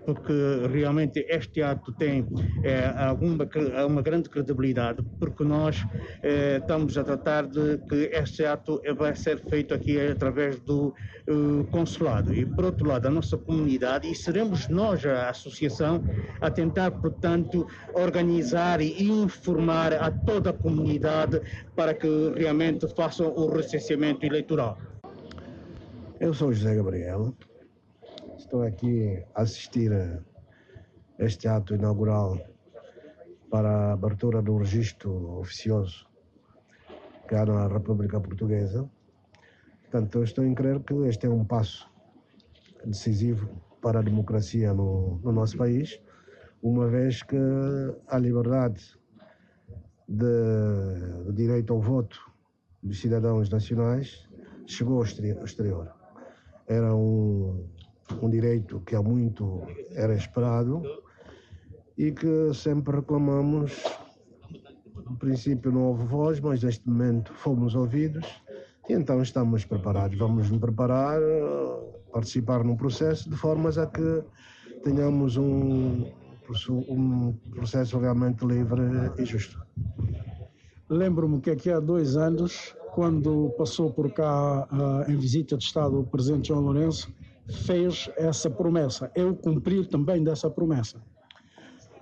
Porque 0.04 0.34
realmente 0.72 1.24
este 1.30 1.62
ato 1.62 1.92
tem 1.92 2.26
é, 2.64 2.88
alguma, 2.88 3.48
uma 3.88 4.02
grande 4.02 4.30
credibilidade, 4.30 5.04
porque 5.20 5.44
nós 5.44 5.86
é, 6.24 6.58
estamos 6.58 6.98
a 6.98 7.04
tratar 7.04 7.46
de 7.46 7.78
que 7.88 8.10
este 8.12 8.44
ato 8.44 8.82
vai 8.98 9.16
ser 9.16 9.27
feito 9.36 9.74
aqui 9.74 10.00
através 10.00 10.60
do 10.60 10.94
uh, 11.28 11.64
consulado. 11.72 12.34
E, 12.34 12.46
por 12.46 12.66
outro 12.66 12.88
lado, 12.88 13.08
a 13.08 13.12
nossa 13.12 13.38
comunidade, 13.38 14.10
e 14.10 14.16
seremos 14.16 14.68
nós, 14.68 15.06
a 15.06 15.30
associação, 15.30 16.04
a 16.40 16.50
tentar, 16.50 16.92
portanto, 16.92 17.68
organizar 17.94 18.80
e 18.80 19.04
informar 19.04 19.94
a 19.94 20.12
toda 20.12 20.52
a 20.52 20.54
comunidade 20.54 21.42
para 21.76 21.94
que 21.94 22.08
realmente 22.36 22.88
façam 22.96 23.28
o 23.36 23.50
recenseamento 23.50 24.26
eleitoral. 24.26 24.78
Eu 26.20 26.34
sou 26.34 26.54
José 26.54 26.76
Gabriel, 26.76 27.34
estou 28.38 28.64
aqui 28.64 29.24
a 29.36 29.42
assistir 29.42 29.92
a 29.92 30.20
este 31.20 31.48
ato 31.48 31.76
inaugural 31.76 32.40
para 33.50 33.70
a 33.70 33.94
abertura 33.94 34.42
do 34.42 34.58
registro 34.58 35.40
oficioso 35.40 36.08
cá 37.28 37.46
na 37.46 37.68
República 37.68 38.20
Portuguesa. 38.20 38.90
Portanto, 39.90 40.22
estou 40.22 40.44
em 40.44 40.54
crer 40.54 40.82
que 40.82 40.94
este 41.08 41.28
é 41.28 41.30
um 41.30 41.46
passo 41.46 41.90
decisivo 42.84 43.50
para 43.82 44.00
a 44.00 44.02
democracia 44.02 44.74
no, 44.74 45.18
no 45.24 45.32
nosso 45.32 45.58
país, 45.58 45.98
uma 46.62 46.88
vez 46.88 47.24
que 47.24 47.38
a 48.10 48.18
liberdade 48.18 48.84
de, 50.06 51.32
direito 51.34 51.72
ao 51.72 51.80
voto 51.80 52.20
dos 52.84 53.00
cidadãos 53.00 53.50
nacionais 53.50 54.28
chegou 54.66 54.98
ao 54.98 55.04
exterior. 55.04 55.90
Era 56.68 56.94
um, 56.94 57.66
um 58.22 58.30
direito 58.30 58.82
que 58.82 58.94
há 58.94 59.02
muito 59.02 59.66
era 59.92 60.14
esperado 60.16 60.84
e 61.98 62.12
que 62.12 62.54
sempre 62.54 62.98
reclamamos. 62.98 63.84
No 65.10 65.16
princípio 65.16 65.72
não 65.72 65.84
houve 65.84 66.04
voz, 66.04 66.42
mas 66.42 66.62
neste 66.62 66.90
momento 66.90 67.34
fomos 67.34 67.74
ouvidos 67.74 68.44
então 68.90 69.22
estamos 69.22 69.66
preparados. 69.66 70.18
Vamos 70.18 70.50
nos 70.50 70.60
preparar, 70.60 71.20
participar 72.12 72.64
num 72.64 72.76
processo 72.76 73.30
de 73.30 73.36
formas 73.36 73.78
a 73.78 73.86
que 73.86 74.24
tenhamos 74.84 75.38
um, 75.38 76.06
um 76.90 77.34
processo 77.52 78.00
realmente 78.00 78.46
livre 78.46 78.82
e 79.18 79.26
justo. 79.26 79.60
Lembro-me 80.90 81.42
que 81.42 81.52
aqui 81.52 81.70
há 81.70 81.80
dois 81.80 82.16
anos, 82.16 82.76
quando 82.94 83.54
passou 83.58 83.92
por 83.92 84.12
cá 84.12 84.68
uh, 84.72 85.12
em 85.12 85.18
visita 85.18 85.58
de 85.58 85.64
Estado 85.64 86.00
o 86.00 86.06
presidente 86.06 86.48
João 86.48 86.62
Lourenço, 86.62 87.14
fez 87.66 88.10
essa 88.16 88.50
promessa. 88.50 89.12
Eu 89.16 89.36
cumprir 89.36 89.88
também 89.88 90.24
dessa 90.24 90.50
promessa. 90.50 90.98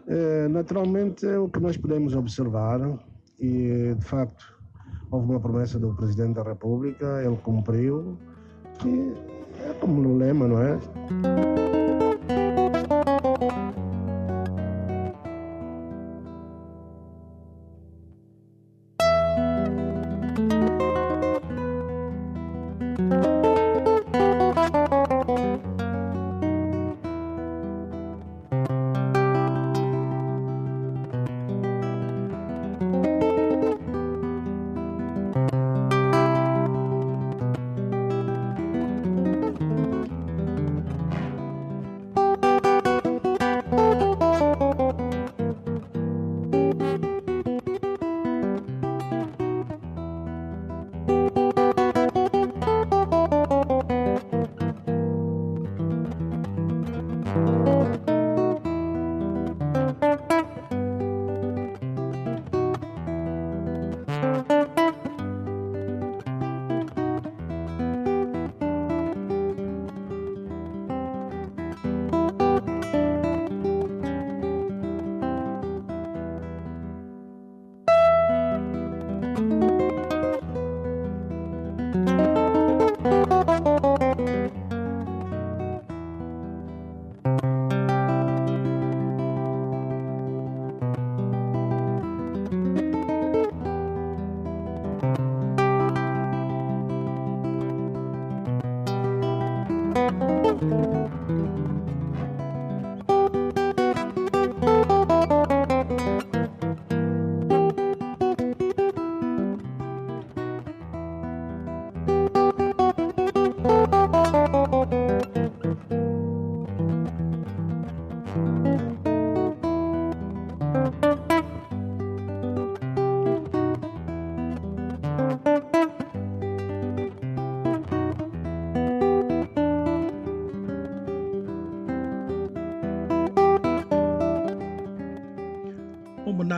É, 0.07 0.47
naturalmente 0.47 1.25
é 1.25 1.39
o 1.39 1.49
que 1.49 1.59
nós 1.59 1.77
podemos 1.77 2.15
observar 2.15 2.79
e 3.39 3.95
de 3.97 4.05
facto 4.05 4.54
houve 5.15 5.31
uma 5.31 5.39
promessa 5.39 5.79
do 5.79 5.93
Presidente 5.93 6.35
da 6.35 6.43
República, 6.43 7.23
ele 7.23 7.37
cumpriu 7.37 8.17
e 8.85 9.13
é 9.69 9.73
como 9.79 10.01
no 10.01 10.17
lema, 10.17 10.47
não 10.47 10.61
é? 10.61 11.74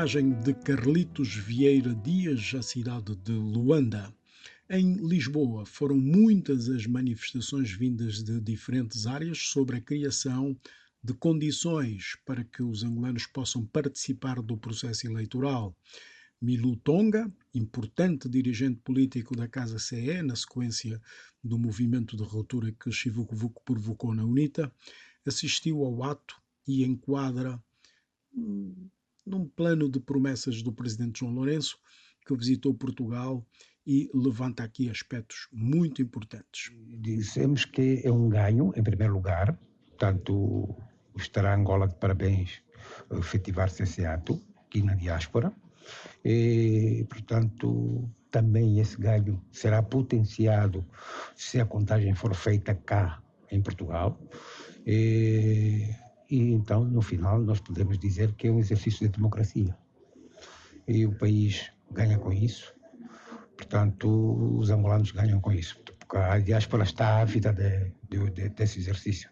Homenagem 0.07 0.39
de 0.39 0.53
Carlitos 0.53 1.35
Vieira 1.35 1.93
Dias 1.93 2.53
à 2.57 2.61
cidade 2.61 3.13
de 3.17 3.33
Luanda. 3.33 4.13
Em 4.69 4.95
Lisboa 4.95 5.65
foram 5.65 5.97
muitas 5.97 6.69
as 6.69 6.85
manifestações 6.85 7.71
vindas 7.71 8.23
de 8.23 8.39
diferentes 8.39 9.05
áreas 9.05 9.37
sobre 9.37 9.75
a 9.75 9.81
criação 9.81 10.57
de 11.03 11.13
condições 11.13 12.15
para 12.25 12.45
que 12.45 12.63
os 12.63 12.83
angolanos 12.83 13.25
possam 13.27 13.65
participar 13.65 14.41
do 14.41 14.55
processo 14.55 15.05
eleitoral. 15.05 15.75
Milu 16.41 16.77
Tonga, 16.77 17.29
importante 17.53 18.29
dirigente 18.29 18.79
político 18.85 19.35
da 19.35 19.47
Casa 19.47 19.77
CE, 19.77 20.21
na 20.21 20.37
sequência 20.37 21.01
do 21.43 21.59
movimento 21.59 22.15
de 22.15 22.23
ruptura 22.23 22.71
que 22.71 22.93
Chivuco 22.93 23.35
Vuco 23.35 23.61
provocou 23.65 24.15
na 24.15 24.23
UNITA, 24.23 24.71
assistiu 25.25 25.83
ao 25.83 26.01
ato 26.01 26.41
e 26.65 26.85
enquadra 26.85 27.61
hum, 28.33 28.87
num 29.27 29.47
plano 29.47 29.89
de 29.89 29.99
promessas 29.99 30.61
do 30.61 30.71
presidente 30.71 31.19
João 31.19 31.33
Lourenço, 31.33 31.77
que 32.25 32.35
visitou 32.35 32.73
Portugal 32.73 33.45
e 33.85 34.09
levanta 34.13 34.63
aqui 34.63 34.89
aspectos 34.89 35.47
muito 35.51 36.01
importantes. 36.01 36.71
Dizemos 36.99 37.65
que 37.65 38.01
é 38.03 38.11
um 38.11 38.27
ganho, 38.27 38.73
em 38.75 38.83
primeiro 38.83 39.13
lugar, 39.13 39.57
portanto, 39.87 40.75
estará 41.15 41.55
Angola 41.55 41.87
de 41.87 41.95
parabéns 41.95 42.61
efetivar-se 43.11 43.83
esse 43.83 44.05
ato 44.05 44.41
aqui 44.65 44.81
na 44.81 44.95
diáspora. 44.95 45.53
E, 46.23 47.05
portanto, 47.09 48.09
também 48.29 48.79
esse 48.79 48.97
ganho 48.97 49.41
será 49.51 49.81
potenciado 49.81 50.85
se 51.35 51.59
a 51.59 51.65
contagem 51.65 52.13
for 52.13 52.35
feita 52.35 52.75
cá 52.75 53.21
em 53.49 53.61
Portugal. 53.61 54.19
E, 54.85 55.87
e 56.29 56.53
então, 56.53 56.83
no 56.83 57.01
final, 57.01 57.39
nós 57.39 57.59
podemos 57.59 57.97
dizer 57.97 58.33
que 58.33 58.47
é 58.47 58.51
um 58.51 58.59
exercício 58.59 59.07
de 59.07 59.15
democracia. 59.15 59.75
E 60.87 61.05
o 61.05 61.17
país 61.17 61.71
ganha 61.91 62.17
com 62.17 62.31
isso, 62.31 62.73
portanto, 63.55 64.07
os 64.57 64.69
angolanos 64.69 65.11
ganham 65.11 65.39
com 65.39 65.51
isso. 65.51 65.79
Porque 65.83 66.17
a 66.17 66.39
diáspora 66.39 66.83
está 66.83 67.19
ávida 67.21 67.51
de, 67.53 67.91
de, 68.09 68.29
de, 68.31 68.49
desse 68.49 68.79
exercício 68.79 69.29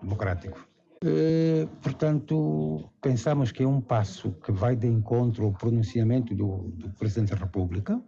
democrático. 0.00 0.68
E, 1.04 1.68
portanto, 1.82 2.90
pensamos 3.00 3.52
que 3.52 3.62
é 3.62 3.66
um 3.66 3.80
passo 3.80 4.32
que 4.32 4.52
vai 4.52 4.76
de 4.76 4.86
encontro 4.86 5.44
ao 5.44 5.52
pronunciamento 5.52 6.34
do, 6.34 6.70
do 6.74 6.90
Presidente 6.90 7.34
da 7.34 7.36
República, 7.36 8.00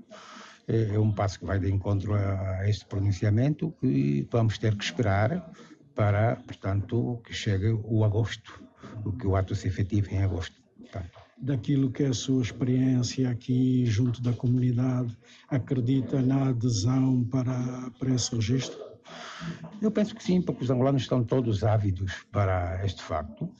é, 0.66 0.94
é 0.94 0.98
um 0.98 1.12
passo 1.12 1.38
que 1.40 1.46
vai 1.46 1.58
de 1.58 1.70
encontro 1.70 2.14
a 2.14 2.68
este 2.68 2.84
pronunciamento 2.86 3.74
e 3.82 4.26
vamos 4.30 4.58
ter 4.58 4.76
que 4.76 4.84
esperar 4.84 5.50
para, 5.98 6.36
portanto, 6.36 7.20
que 7.24 7.34
chegue 7.34 7.76
o 7.82 8.04
agosto, 8.04 8.62
o 9.04 9.10
que 9.10 9.26
o 9.26 9.34
ato 9.34 9.52
se 9.56 9.66
efetive 9.66 10.14
em 10.14 10.22
agosto. 10.22 10.54
Portanto. 10.78 11.18
Daquilo 11.36 11.90
que 11.90 12.04
é 12.04 12.06
a 12.06 12.14
sua 12.14 12.40
experiência 12.40 13.28
aqui 13.28 13.84
junto 13.84 14.22
da 14.22 14.32
comunidade, 14.32 15.16
acredita 15.48 16.22
na 16.22 16.50
adesão 16.50 17.24
para, 17.24 17.90
para 17.98 18.14
esse 18.14 18.32
registro? 18.32 18.78
Eu 19.82 19.90
penso 19.90 20.14
que 20.14 20.22
sim, 20.22 20.40
porque 20.40 20.62
os 20.62 20.70
angolanos 20.70 21.02
estão 21.02 21.24
todos 21.24 21.64
ávidos 21.64 22.24
para 22.30 22.80
este 22.84 23.02
facto. 23.02 23.50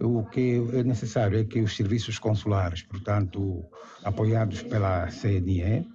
O 0.00 0.24
que 0.24 0.62
é 0.72 0.82
necessário 0.82 1.38
é 1.38 1.44
que 1.44 1.60
os 1.60 1.76
serviços 1.76 2.18
consulares, 2.18 2.82
portanto, 2.82 3.64
apoiados 4.02 4.62
pela 4.62 5.08
CNE, 5.08 5.86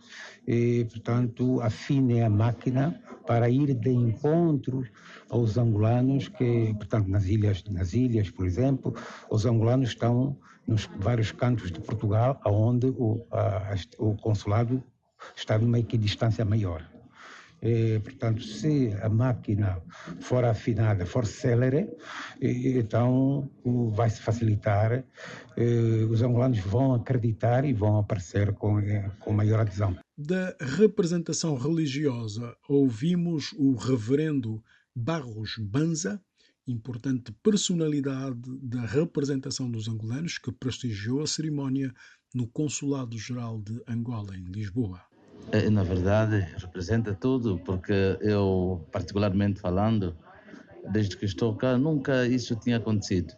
e, 0.47 0.85
portanto, 0.85 1.61
afinem 1.61 2.23
a 2.23 2.29
máquina 2.29 3.01
para 3.27 3.49
ir 3.49 3.73
de 3.73 3.91
encontro 3.91 4.83
aos 5.29 5.57
angolanos 5.57 6.29
que, 6.29 6.73
portanto, 6.75 7.09
nas 7.09 7.25
ilhas, 7.25 7.63
nas 7.65 7.93
ilhas, 7.93 8.29
por 8.29 8.45
exemplo, 8.45 8.95
os 9.29 9.45
angolanos 9.45 9.89
estão 9.89 10.37
nos 10.65 10.89
vários 10.99 11.31
cantos 11.31 11.71
de 11.71 11.81
Portugal, 11.81 12.39
onde 12.45 12.87
o, 12.87 13.25
a, 13.31 13.75
o 13.97 14.15
consulado 14.15 14.81
está 15.35 15.57
numa 15.57 15.79
equidistância 15.79 16.45
maior. 16.45 16.96
E, 17.61 17.99
portanto, 17.99 18.43
se 18.43 18.93
a 19.01 19.09
máquina 19.09 19.81
for 20.19 20.45
afinada, 20.45 21.05
for 21.05 21.25
célere, 21.25 21.89
então 22.39 23.49
vai 23.95 24.09
se 24.09 24.21
facilitar, 24.21 25.03
os 26.09 26.21
angolanos 26.21 26.59
vão 26.59 26.93
acreditar 26.93 27.65
e 27.65 27.73
vão 27.73 27.97
aparecer 27.97 28.53
com, 28.53 28.79
com 29.19 29.33
maior 29.33 29.61
adesão. 29.61 29.97
Da 30.15 30.55
representação 30.59 31.57
religiosa, 31.57 32.55
ouvimos 32.69 33.53
o 33.57 33.75
reverendo 33.75 34.63
Barros 34.95 35.55
Banza, 35.57 36.21
importante 36.67 37.31
personalidade 37.41 38.41
da 38.61 38.81
representação 38.85 39.69
dos 39.71 39.87
angolanos 39.87 40.37
que 40.37 40.51
prestigiou 40.51 41.21
a 41.21 41.27
cerimónia 41.27 41.93
no 42.35 42.47
Consulado-Geral 42.47 43.61
de 43.61 43.81
Angola, 43.87 44.35
em 44.35 44.43
Lisboa. 44.43 45.01
É, 45.51 45.69
na 45.69 45.83
verdade, 45.83 46.45
representa 46.57 47.13
tudo, 47.13 47.59
porque 47.59 48.17
eu, 48.21 48.85
particularmente 48.91 49.61
falando, 49.61 50.15
desde 50.91 51.15
que 51.15 51.25
estou 51.25 51.55
cá, 51.55 51.77
nunca 51.77 52.25
isso 52.27 52.55
tinha 52.55 52.77
acontecido. 52.77 53.33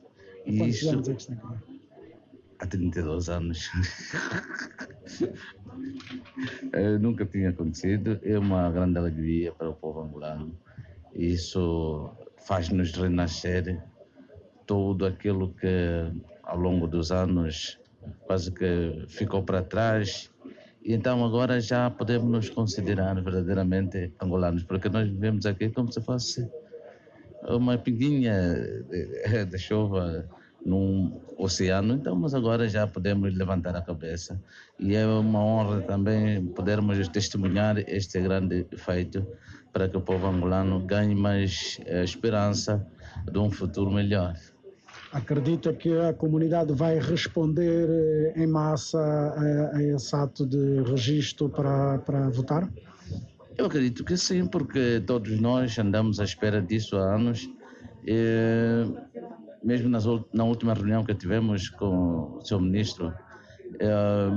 E 0.45 0.57
Quantos 0.57 0.75
isso... 0.75 0.89
anos 0.89 1.09
é 1.09 1.13
que 1.13 1.21
está 1.21 1.35
cá? 1.35 1.61
Há 2.59 2.65
32 2.67 3.29
anos. 3.29 3.69
é, 6.73 6.97
nunca 6.97 7.25
tinha 7.25 7.51
acontecido. 7.51 8.19
É 8.21 8.37
uma 8.37 8.69
grande 8.69 8.97
alegria 8.97 9.51
para 9.53 9.69
o 9.69 9.73
povo 9.73 10.01
angolano. 10.01 10.53
Isso 11.13 12.09
faz-nos 12.45 12.91
renascer 12.91 13.81
tudo 14.65 15.05
aquilo 15.05 15.53
que 15.53 16.11
ao 16.43 16.57
longo 16.57 16.87
dos 16.87 17.11
anos 17.11 17.79
quase 18.25 18.51
que 18.51 19.05
ficou 19.07 19.43
para 19.43 19.63
trás 19.63 20.29
então 20.83 21.23
agora 21.25 21.59
já 21.59 21.89
podemos 21.89 22.29
nos 22.29 22.49
considerar 22.49 23.21
verdadeiramente 23.21 24.13
angolanos, 24.21 24.63
porque 24.63 24.89
nós 24.89 25.09
vivemos 25.09 25.45
aqui 25.45 25.69
como 25.69 25.91
se 25.91 26.01
fosse 26.01 26.49
uma 27.43 27.77
pinguinha 27.77 28.55
de, 28.89 29.45
de 29.45 29.57
chuva 29.57 30.27
num 30.65 31.21
oceano, 31.37 31.93
então, 31.93 32.15
mas 32.15 32.33
agora 32.33 32.67
já 32.67 32.85
podemos 32.85 33.33
levantar 33.35 33.75
a 33.75 33.81
cabeça 33.81 34.41
e 34.77 34.95
é 34.95 35.05
uma 35.05 35.43
honra 35.43 35.81
também 35.81 36.45
podermos 36.47 37.07
testemunhar 37.07 37.77
este 37.87 38.19
grande 38.19 38.65
feito 38.75 39.25
para 39.71 39.87
que 39.87 39.95
o 39.95 40.01
povo 40.01 40.27
angolano 40.27 40.85
ganhe 40.85 41.15
mais 41.15 41.79
eh, 41.85 42.03
esperança 42.03 42.85
de 43.31 43.37
um 43.37 43.49
futuro 43.49 43.91
melhor. 43.91 44.33
Acredita 45.11 45.73
que 45.73 45.91
a 45.97 46.13
comunidade 46.13 46.71
vai 46.73 46.99
responder 46.99 47.89
eh, 47.89 48.43
em 48.43 48.45
massa 48.45 48.99
a, 48.99 49.77
a 49.77 49.83
esse 49.83 50.15
ato 50.15 50.45
de 50.45 50.83
registro 50.83 51.49
para, 51.49 51.97
para 51.99 52.29
votar? 52.29 52.69
Eu 53.57 53.65
acredito 53.65 54.03
que 54.03 54.15
sim, 54.15 54.45
porque 54.45 55.01
todos 55.05 55.39
nós 55.41 55.77
andamos 55.79 56.19
à 56.19 56.23
espera 56.23 56.61
disso 56.61 56.95
há 56.95 57.15
anos. 57.15 57.49
E, 58.05 58.85
mesmo 59.63 59.89
nas, 59.89 60.05
na 60.31 60.43
última 60.43 60.73
reunião 60.75 61.03
que 61.03 61.15
tivemos 61.15 61.69
com 61.69 62.37
o 62.37 62.45
seu 62.45 62.61
ministro, 62.61 63.11
é, 63.79 64.29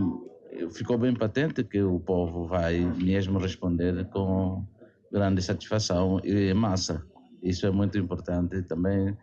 ficou 0.73 0.97
bem 0.97 1.15
patente 1.15 1.63
que 1.65 1.83
o 1.83 2.01
povo 2.01 2.47
vai 2.47 2.81
mesmo 2.81 3.39
responder 3.39 4.07
com 4.07 4.65
grande 5.13 5.43
satisfação 5.43 6.19
e 6.25 6.53
massa. 6.55 7.05
Isso 7.43 7.67
é 7.67 7.71
muito 7.71 7.99
importante 7.99 8.63
também 8.63 9.15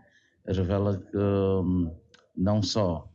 revela 0.53 0.97
que 0.97 1.17
hum, 1.17 1.91
não 2.35 2.61
só 2.61 3.09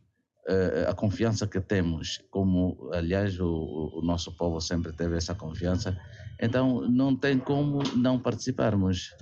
uh, 0.48 0.90
a 0.90 0.94
confiança 0.94 1.46
que 1.46 1.60
temos, 1.60 2.22
como 2.30 2.90
aliás 2.92 3.38
o, 3.40 3.90
o, 3.94 4.02
nosso 4.02 4.32
povo 4.36 4.60
sempre 4.60 4.92
teve 4.92 5.16
essa 5.16 5.34
confiança, 5.34 5.98
então 6.40 6.88
não 6.88 7.16
tem 7.16 7.38
como 7.38 7.82
não 7.96 8.18
participarmos. 8.18 9.14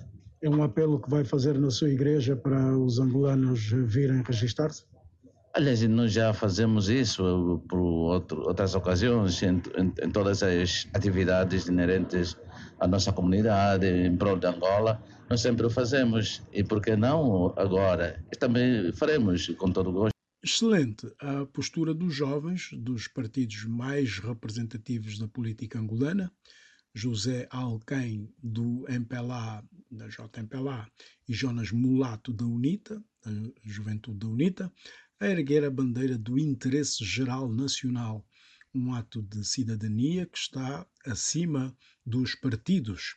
É 0.42 0.48
um 0.48 0.62
apelo 0.62 1.01
que 1.01 1.09
vai 1.09 1.25
fazer 1.25 1.59
na 1.59 1.70
sua 1.70 1.90
igreja 1.90 2.35
para 2.37 2.77
os 2.77 2.98
angolanos 2.98 3.61
virem 3.70 4.22
registrar-se? 4.22 4.85
Aliás, 5.54 5.82
nós 5.82 6.14
já 6.14 6.32
fazemos 6.32 6.88
isso 6.88 7.62
por 7.68 7.78
outro, 7.78 8.40
outras 8.40 8.74
ocasiões, 8.74 9.42
em, 9.42 9.60
em, 9.76 9.92
em, 10.02 10.10
todas 10.10 10.42
as 10.42 10.88
atividades 10.94 11.66
inerentes 11.68 12.38
à 12.80 12.88
nossa 12.88 13.12
comunidade, 13.12 13.86
em 13.86 14.16
prol 14.16 14.38
de 14.38 14.46
Angola. 14.46 15.04
Nós 15.28 15.42
sempre 15.42 15.66
o 15.66 15.70
fazemos 15.70 16.40
e 16.54 16.64
por 16.64 16.80
que 16.80 16.96
não 16.96 17.52
agora? 17.58 18.24
Também 18.38 18.94
faremos 18.94 19.46
com 19.58 19.70
todo 19.70 19.92
gosto. 19.92 20.12
Excelente 20.42 21.06
a 21.20 21.44
postura 21.44 21.92
dos 21.92 22.14
jovens 22.14 22.70
dos 22.72 23.06
partidos 23.06 23.66
mais 23.66 24.18
representativos 24.18 25.18
da 25.18 25.28
política 25.28 25.78
angolana, 25.78 26.32
José 26.94 27.46
Alquém 27.50 28.26
do 28.42 28.86
MPLA, 28.88 29.62
da 29.90 30.08
JMPLA, 30.08 30.88
e 31.28 31.34
Jonas 31.34 31.70
Mulato 31.70 32.32
da 32.32 32.46
UNITA, 32.46 33.02
da 33.24 33.30
Juventude 33.62 34.18
da 34.18 34.26
UNITA, 34.26 34.72
a 35.22 35.30
erguer 35.30 35.64
a 35.64 35.70
bandeira 35.70 36.18
do 36.18 36.37
interesse 36.37 37.04
geral 37.04 37.48
nacional, 37.48 38.26
um 38.74 38.92
ato 38.92 39.22
de 39.22 39.44
cidadania 39.44 40.26
que 40.26 40.37
está 40.37 40.85
acima 41.06 41.72
dos 42.04 42.35
partidos 42.35 43.14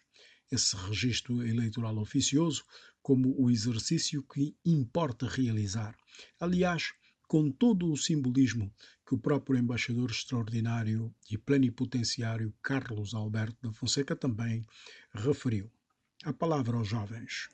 esse 0.52 0.76
registro 0.76 1.42
eleitoral 1.42 1.98
oficioso 1.98 2.64
como 3.02 3.36
o 3.42 3.50
exercício 3.50 4.22
que 4.22 4.56
importa 4.64 5.28
realizar. 5.28 5.98
Aliás, 6.40 6.94
com 7.28 7.50
todo 7.50 7.92
o 7.92 7.98
simbolismo 7.98 8.72
que 9.04 9.16
o 9.16 9.18
próprio 9.18 9.58
embaixador 9.58 10.12
extraordinário 10.12 11.12
e 11.32 11.40
plenipotenciário 11.40 12.54
Carlos 12.62 13.16
Alberto 13.16 13.58
da 13.64 13.74
Fonseca 13.74 14.16
também 14.16 14.64
referiu. 15.12 15.72
A 16.24 16.32
palavra 16.32 16.78
aos 16.78 16.88
jovens. 16.88 17.50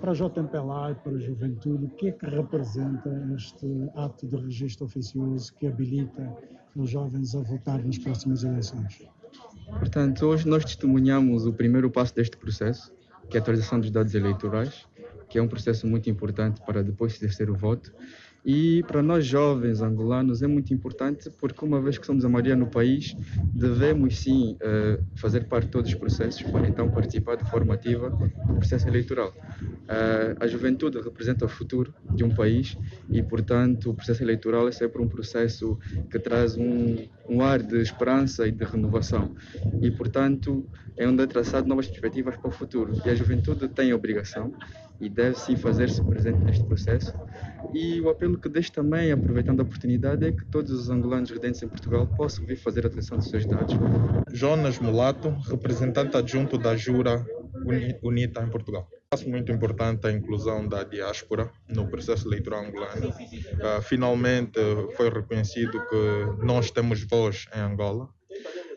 Para 0.00 0.12
a 0.12 0.14
JMPLA 0.14 0.92
e 0.92 0.94
para 0.94 1.16
a 1.16 1.18
juventude, 1.18 1.84
o 1.86 1.90
que 1.90 2.08
é 2.08 2.12
que 2.12 2.26
representa 2.26 3.10
este 3.34 3.66
ato 3.96 4.26
de 4.28 4.36
registro 4.36 4.86
oficioso 4.86 5.52
que 5.54 5.66
habilita 5.66 6.36
os 6.76 6.90
jovens 6.90 7.34
a 7.34 7.42
votar 7.42 7.84
nas 7.84 7.98
próximas 7.98 8.44
eleições? 8.44 9.08
Portanto, 9.66 10.24
hoje 10.26 10.48
nós 10.48 10.64
testemunhamos 10.64 11.46
o 11.46 11.52
primeiro 11.52 11.90
passo 11.90 12.14
deste 12.14 12.36
processo, 12.36 12.92
que 13.28 13.36
é 13.36 13.40
a 13.40 13.42
atualização 13.42 13.80
dos 13.80 13.90
dados 13.90 14.14
eleitorais, 14.14 14.86
que 15.28 15.38
é 15.38 15.42
um 15.42 15.48
processo 15.48 15.86
muito 15.86 16.08
importante 16.08 16.60
para 16.64 16.82
depois 16.82 17.14
exercer 17.14 17.50
o 17.50 17.54
voto. 17.54 17.92
E 18.44 18.82
para 18.84 19.02
nós 19.02 19.26
jovens 19.26 19.82
angolanos 19.82 20.42
é 20.42 20.46
muito 20.46 20.72
importante 20.72 21.30
porque, 21.38 21.64
uma 21.64 21.80
vez 21.80 21.98
que 21.98 22.06
somos 22.06 22.24
a 22.24 22.28
maioria 22.28 22.56
no 22.56 22.66
país, 22.66 23.14
devemos 23.52 24.18
sim 24.18 24.56
uh, 24.62 25.04
fazer 25.16 25.44
parte 25.44 25.66
de 25.66 25.72
todos 25.72 25.90
os 25.90 25.96
processos 25.96 26.42
para 26.42 26.66
então 26.68 26.90
participar 26.90 27.36
de 27.36 27.48
forma 27.50 27.74
ativa 27.74 28.10
no 28.46 28.56
processo 28.56 28.88
eleitoral. 28.88 29.34
Uh, 29.60 30.36
a 30.40 30.46
juventude 30.46 31.00
representa 31.00 31.44
o 31.44 31.48
futuro 31.48 31.92
de 32.14 32.24
um 32.24 32.30
país 32.30 32.76
e, 33.10 33.22
portanto, 33.22 33.90
o 33.90 33.94
processo 33.94 34.22
eleitoral 34.22 34.68
é 34.68 34.72
sempre 34.72 35.02
um 35.02 35.08
processo 35.08 35.78
que 36.10 36.18
traz 36.18 36.56
um, 36.56 36.96
um 37.28 37.42
ar 37.42 37.62
de 37.62 37.80
esperança 37.80 38.46
e 38.46 38.52
de 38.52 38.64
renovação. 38.64 39.34
E, 39.82 39.90
portanto, 39.90 40.64
é 40.96 41.06
onde 41.06 41.22
é 41.22 41.26
traçado 41.26 41.68
novas 41.68 41.86
perspectivas 41.86 42.36
para 42.36 42.48
o 42.48 42.52
futuro. 42.52 42.92
E 43.04 43.10
a 43.10 43.14
juventude 43.14 43.68
tem 43.68 43.90
a 43.90 43.96
obrigação 43.96 44.52
e 45.00 45.08
deve 45.08 45.38
sim 45.38 45.56
fazer-se 45.56 46.02
presente 46.02 46.38
neste 46.38 46.64
processo. 46.64 47.12
E 47.72 48.00
o 48.00 48.08
apelo 48.08 48.38
que 48.38 48.48
deixo 48.48 48.72
também, 48.72 49.12
aproveitando 49.12 49.60
a 49.60 49.62
oportunidade, 49.62 50.26
é 50.26 50.32
que 50.32 50.44
todos 50.46 50.70
os 50.70 50.90
angolanos 50.90 51.30
residentes 51.30 51.62
em 51.62 51.68
Portugal 51.68 52.06
possam 52.06 52.44
vir 52.46 52.56
fazer 52.56 52.84
a 52.84 52.88
atenção 52.88 53.18
dos 53.18 53.28
seus 53.28 53.44
dados. 53.44 53.74
Jonas 54.32 54.78
Mulato, 54.78 55.30
representante 55.48 56.16
adjunto 56.16 56.56
da 56.56 56.76
Jura 56.76 57.24
UNITA 58.02 58.42
em 58.42 58.48
Portugal. 58.48 58.88
Passo 59.10 59.28
muito 59.28 59.50
importante 59.50 60.06
a 60.06 60.12
inclusão 60.12 60.68
da 60.68 60.84
diáspora 60.84 61.50
no 61.68 61.88
processo 61.88 62.28
eleitoral 62.28 62.64
angolano. 62.64 63.08
Uh, 63.08 63.82
finalmente 63.82 64.60
foi 64.96 65.08
reconhecido 65.08 65.80
que 65.88 66.44
nós 66.44 66.70
temos 66.70 67.02
voz 67.04 67.46
em 67.54 67.60
Angola 67.60 68.08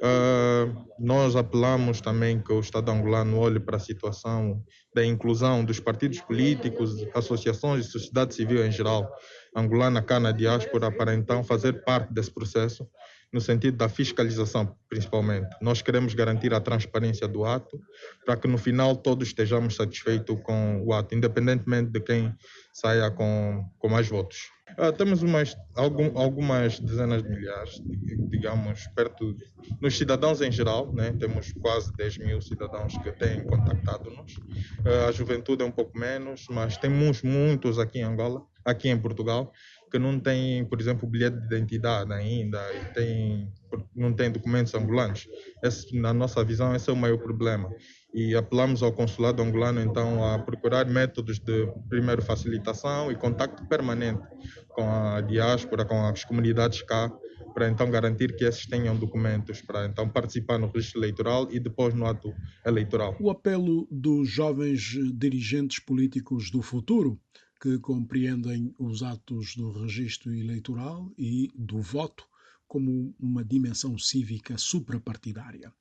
Uh, 0.04 0.76
nós 0.98 1.36
apelamos 1.36 2.02
também 2.02 2.42
que 2.42 2.52
o 2.52 2.60
Estado 2.60 2.90
angolano 2.90 3.38
olhe 3.38 3.60
para 3.60 3.78
a 3.78 3.80
situação 3.80 4.64
da 4.96 5.06
inclusão 5.06 5.64
dos 5.64 5.80
partidos 5.80 6.20
políticos, 6.22 7.06
associações 7.14 7.86
e 7.86 7.92
sociedade 7.92 8.34
civil 8.34 8.66
em 8.66 8.72
geral, 8.72 9.08
angolana 9.56 10.02
cá 10.02 10.20
na 10.20 10.32
diáspora, 10.32 10.92
para 10.92 11.14
então 11.14 11.44
fazer 11.44 11.84
parte 11.84 12.12
desse 12.12 12.32
processo, 12.32 12.88
no 13.32 13.40
sentido 13.40 13.78
da 13.78 13.88
fiscalização, 13.88 14.76
principalmente. 14.90 15.56
Nós 15.62 15.82
queremos 15.82 16.14
garantir 16.14 16.54
a 16.54 16.60
transparência 16.60 17.28
do 17.28 17.46
ato, 17.46 17.80
para 18.26 18.36
que 18.36 18.48
no 18.48 18.58
final 18.58 18.96
todos 18.96 19.30
estejamos 19.30 19.76
satisfeitos 19.76 20.38
com 20.42 20.84
o 20.86 20.94
ato, 20.94 21.16
independentemente 21.16 21.92
de 21.92 22.02
quem 22.02 22.36
saia 22.74 23.10
com, 23.10 23.66
com 23.80 23.88
mais 23.88 24.08
votos. 24.08 24.50
Uh, 24.78 24.92
temos 24.94 25.22
umas, 25.22 25.58
algum, 25.76 26.18
algumas 26.18 26.80
dezenas 26.80 27.22
de 27.24 27.30
milhares, 27.30 27.82
digamos, 28.30 28.88
perto 28.96 29.36
nos 29.82 29.98
cidadãos 29.98 30.42
em 30.42 30.52
geral, 30.52 30.94
né? 30.94 31.14
temos 31.20 31.52
quase 31.54 31.92
10 31.94 32.18
mil 32.20 32.42
cidadãos 32.42 32.98
que 32.98 33.12
têm 33.12 33.44
contactado-nos. 33.44 34.38
Uh, 34.38 35.08
a 35.10 35.12
juventude 35.12 35.62
é 35.62 35.66
um 35.66 35.72
pouco 35.72 35.98
menos, 35.98 36.46
mas 36.50 36.78
temos 36.78 37.22
muitos 37.22 37.80
aqui 37.80 38.00
em 38.00 38.04
Angola, 38.04 38.42
aqui 38.64 38.90
em 38.90 38.98
Portugal, 38.98 39.52
que 39.92 40.00
não 40.00 40.18
têm, 40.20 40.64
por 40.66 40.80
exemplo, 40.80 41.08
bilhete 41.08 41.38
de 41.38 41.46
identidade 41.46 42.14
ainda 42.14 42.60
e 42.74 42.94
têm, 42.94 43.54
não 43.94 44.14
têm 44.14 44.32
documentos 44.32 44.74
angolanos. 44.74 45.28
Esse, 45.62 46.00
na 46.00 46.14
nossa 46.14 46.44
visão, 46.46 46.74
esse 46.74 46.90
é 46.90 46.94
o 46.94 46.96
maior 46.96 47.18
problema 47.18 47.70
e 48.14 48.36
apelamos 48.36 48.84
ao 48.84 48.92
consulado 48.92 49.42
angolano 49.42 49.82
então 49.82 50.24
a 50.24 50.40
procurar 50.40 50.86
métodos 50.86 51.40
de 51.40 51.68
primeiro 51.90 52.22
facilitação 52.22 53.12
e 53.12 53.16
contacto 53.16 53.66
permanente 53.68 54.22
com 54.70 54.84
a 54.84 55.22
diáspora, 55.22 55.86
com 55.86 56.06
as 56.06 56.24
comunidades 56.24 56.82
cá, 56.82 57.12
para 57.54 57.70
então 57.70 57.90
garantir 57.92 58.36
que 58.36 58.46
esses 58.46 58.66
tenham 58.66 58.96
documentos 58.96 59.62
para 59.62 59.86
então 59.86 60.08
participar 60.08 60.58
no 60.58 60.68
registro 60.68 61.00
eleitoral 61.00 61.48
e 61.52 61.60
depois 61.60 61.94
no 61.94 62.06
ato 62.06 62.34
eleitoral. 62.66 63.16
O 63.20 63.30
apelo 63.30 63.88
dos 63.92 64.30
jovens 64.30 64.82
dirigentes 65.14 65.80
políticos 65.80 66.50
do 66.50 66.62
futuro 66.62 67.20
que 67.62 67.78
compreendem 67.78 68.74
os 68.80 69.04
atos 69.04 69.56
do 69.56 69.70
registro 69.72 70.34
eleitoral 70.34 71.14
e 71.16 71.48
do 71.54 71.80
voto 71.80 72.28
como 72.68 73.14
uma 73.20 73.46
dimensão 73.46 74.00
cívica 74.00 74.58
suprapartidária. 74.58 75.72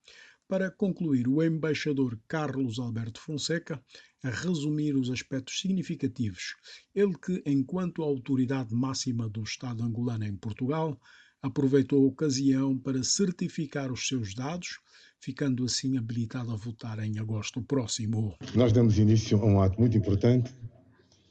Para 0.46 0.70
concluir, 0.70 1.26
o 1.26 1.42
embaixador 1.42 2.18
Carlos 2.28 2.78
Alberto 2.78 3.18
Fonseca 3.20 3.82
a 4.22 4.28
resumir 4.28 4.94
os 4.94 5.08
aspectos 5.08 5.58
significativos, 5.58 6.54
ele 6.94 7.16
que, 7.16 7.42
enquanto 7.46 8.02
autoridade 8.02 8.74
máxima 8.74 9.26
do 9.26 9.42
Estado 9.42 9.82
angolano 9.82 10.26
em 10.26 10.36
Portugal, 10.36 11.00
aproveitou 11.40 12.04
a 12.04 12.08
ocasião 12.08 12.76
para 12.76 13.02
certificar 13.02 13.90
os 13.90 14.06
seus 14.06 14.34
dados, 14.34 14.80
ficando 15.18 15.64
assim 15.64 15.96
habilitado 15.96 16.50
a 16.50 16.56
votar 16.56 16.98
em 16.98 17.18
agosto 17.18 17.62
próximo. 17.62 18.34
Nós 18.54 18.72
damos 18.72 18.98
início 18.98 19.38
a 19.40 19.46
um 19.46 19.62
ato 19.62 19.80
muito 19.80 19.96
importante 19.96 20.54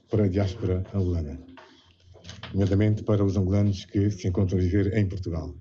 para 0.09 0.25
a 0.25 0.27
diáspora 0.27 0.83
angolana, 0.93 1.39
nomeadamente 2.53 3.03
para 3.03 3.23
os 3.23 3.37
angolanos 3.37 3.85
que 3.85 4.09
se 4.09 4.27
encontram 4.27 4.57
a 4.57 4.61
viver 4.61 4.97
em 4.97 5.07
Portugal. 5.07 5.55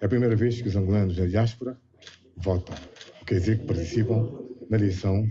É 0.00 0.06
a 0.06 0.08
primeira 0.08 0.36
vez 0.36 0.60
que 0.60 0.68
os 0.68 0.76
angolanos 0.76 1.16
da 1.16 1.26
diáspora 1.26 1.78
votam, 2.36 2.76
quer 3.26 3.40
dizer, 3.40 3.58
que 3.60 3.66
participam 3.66 4.30
na 4.68 4.76
eleição 4.76 5.28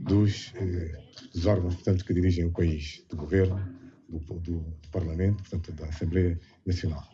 dos, 0.00 0.52
eh, 0.56 0.92
dos 1.32 1.46
órgãos 1.46 1.74
portanto, 1.74 2.04
que 2.04 2.14
dirigem 2.14 2.46
o 2.46 2.50
país, 2.50 3.04
do 3.08 3.16
governo, 3.16 3.60
do, 4.08 4.18
do, 4.40 4.80
Parlamento, 4.90 5.42
portanto, 5.44 5.72
da 5.72 5.86
Assembleia 5.86 6.38
Nacional. 6.66 7.06